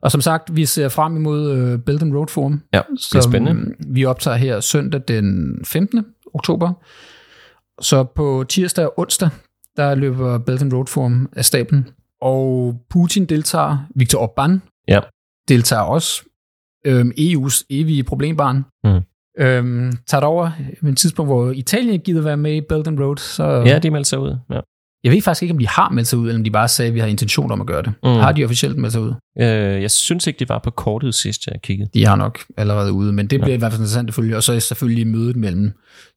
[0.01, 3.22] Og som sagt, vi ser frem imod øh, Belt and Road Forum, Ja, det er
[3.22, 3.74] som spændende.
[3.88, 6.05] vi optager her søndag den 15.
[6.34, 6.74] oktober.
[7.82, 9.30] Så på tirsdag og onsdag,
[9.78, 11.88] der løber Belt and Road Forum af stablen.
[12.22, 14.99] Og Putin deltager, Viktor Orbán Ja.
[15.47, 16.24] deltager også.
[16.86, 18.65] Øhm, EU's evige problembarn.
[18.84, 19.01] Mm.
[19.39, 22.99] Øhm, tager det over med et tidspunkt, hvor Italien gider være med i Belt and
[22.99, 23.17] Road.
[23.17, 24.35] Så Ja, de meldte sig ud.
[24.51, 24.59] Ja.
[25.03, 26.88] Jeg ved faktisk ikke, om de har meldt sig ud, eller om de bare sagde,
[26.89, 27.93] at vi har intention om at gøre det.
[28.03, 28.09] Mm.
[28.09, 29.13] Har de officielt meldt sig ud?
[29.39, 31.89] Øh, jeg synes ikke, de var på kortet sidst, jeg kiggede.
[31.93, 33.41] De har nok allerede ude, men det Ja.
[33.43, 34.38] bliver i hvert fald interessant at følge.
[34.38, 35.71] Og så er selvfølgelig mødet mellem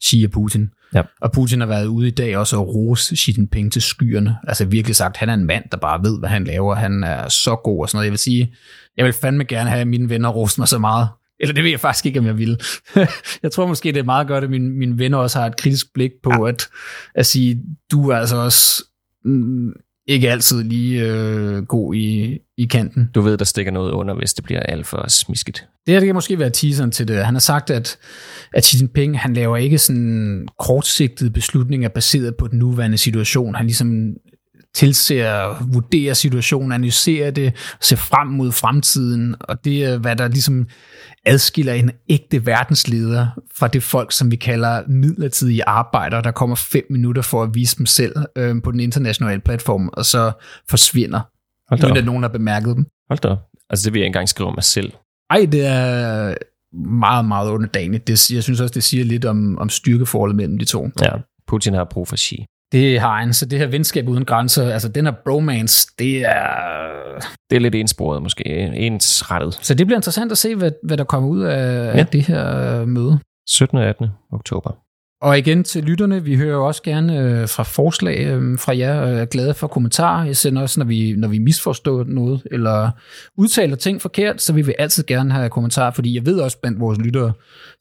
[0.04, 0.70] Xi og Putin.
[0.94, 1.02] Ja.
[1.20, 4.36] Og Putin har været ude i dag også og rose Xi Jinping til skyerne.
[4.48, 6.74] Altså virkelig sagt, han er en mand, der bare ved, hvad han laver.
[6.74, 8.04] Han er så god og sådan noget.
[8.06, 8.54] Jeg vil sige,
[8.96, 11.08] jeg vil fandme gerne have, at mine venner roste mig så meget.
[11.40, 12.60] Eller det ved jeg faktisk ikke, om jeg vil.
[13.42, 15.94] jeg tror måske, det er meget godt, at mine, mine venner også har et kritisk
[15.94, 16.68] blik på at,
[17.14, 18.84] at sige, du er altså også
[19.24, 19.72] mm,
[20.06, 23.10] ikke altid lige øh, god i, i kanten.
[23.14, 25.66] Du ved, der stikker noget under, hvis det bliver alt for smisket.
[25.86, 27.24] Det her det kan måske være teaseren til det.
[27.24, 27.98] Han har sagt, at,
[28.54, 33.54] at Xi Jinping han laver ikke sådan kortsigtede beslutninger baseret på den nuværende situation.
[33.54, 34.14] Han ligesom
[34.74, 40.66] tilser, vurderer situationen, analyserer det, ser frem mod fremtiden, og det er, hvad der ligesom
[41.26, 46.84] adskiller en ægte verdensleder fra det folk, som vi kalder midlertidige arbejdere, der kommer fem
[46.90, 50.32] minutter for at vise dem selv øh, på den internationale platform, og så
[50.68, 51.20] forsvinder,
[51.68, 51.96] Hold uden op.
[51.98, 52.86] at nogen har bemærket dem.
[53.08, 53.38] Hold da op.
[53.70, 54.92] Altså, det vil jeg ikke engang skrive om mig selv.
[55.30, 56.34] Ej, det er
[56.88, 58.06] meget, meget underdanigt.
[58.06, 60.88] Det, jeg synes også, det siger lidt om, om styrkeforholdet mellem de to.
[61.02, 61.10] Ja,
[61.46, 62.44] Putin har brug for Xi.
[62.72, 66.44] Det har han, så det her venskab uden grænser, altså den her bromance, det er...
[67.50, 69.58] Det er lidt ensporet måske, ensrettet.
[69.62, 71.98] Så det bliver interessant at se, hvad, hvad der kommer ud af, ja.
[71.98, 73.18] af det her møde.
[73.48, 73.78] 17.
[73.78, 74.06] og 18.
[74.32, 74.70] oktober.
[75.22, 79.12] Og igen til lytterne, vi hører også gerne øh, fra forslag øh, fra jer, og
[79.12, 80.24] er glade for kommentarer.
[80.24, 82.90] Jeg sender også, når vi, når vi misforstår noget, eller
[83.36, 86.80] udtaler ting forkert, så vil vi altid gerne have kommentarer, fordi jeg ved også, blandt
[86.80, 87.32] vores lyttere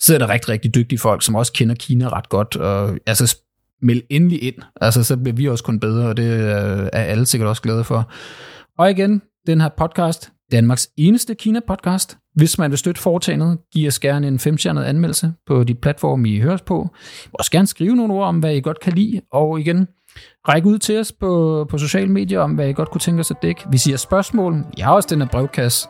[0.01, 3.37] sidder der rigtig, rigtig dygtige folk, som også kender Kina ret godt, og altså
[3.82, 7.25] meld endelig ind, altså så bliver vi også kun bedre, og det øh, er alle
[7.25, 8.11] sikkert også glade for.
[8.77, 12.17] Og igen, den her podcast, Danmarks eneste Kina-podcast.
[12.36, 16.39] Hvis man vil støtte foretagendet, giv os gerne en femstjernet anmeldelse på de platforme, I
[16.39, 16.89] høres på.
[17.34, 19.21] Også gerne skrive nogle ord om, hvad I godt kan lide.
[19.32, 19.88] Og igen,
[20.47, 23.32] ræk ud til os på, på sociale medier om, hvad I godt kunne tænke os
[23.32, 23.61] at dække.
[23.71, 24.65] Vi har spørgsmål.
[24.77, 25.88] Jeg har også den her brevkasse.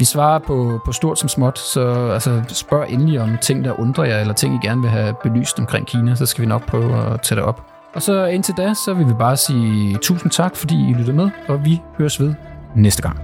[0.00, 4.04] Vi svarer på, på stort som småt, så altså, spørg endelig om ting, der undrer
[4.04, 7.12] jer, eller ting, I gerne vil have belyst omkring Kina, så skal vi nok prøve
[7.12, 7.66] at tage det op.
[7.94, 11.30] Og så indtil da, så vil vi bare sige tusind tak, fordi I lytter med,
[11.48, 12.34] og vi høres ved
[12.74, 13.18] næste gang.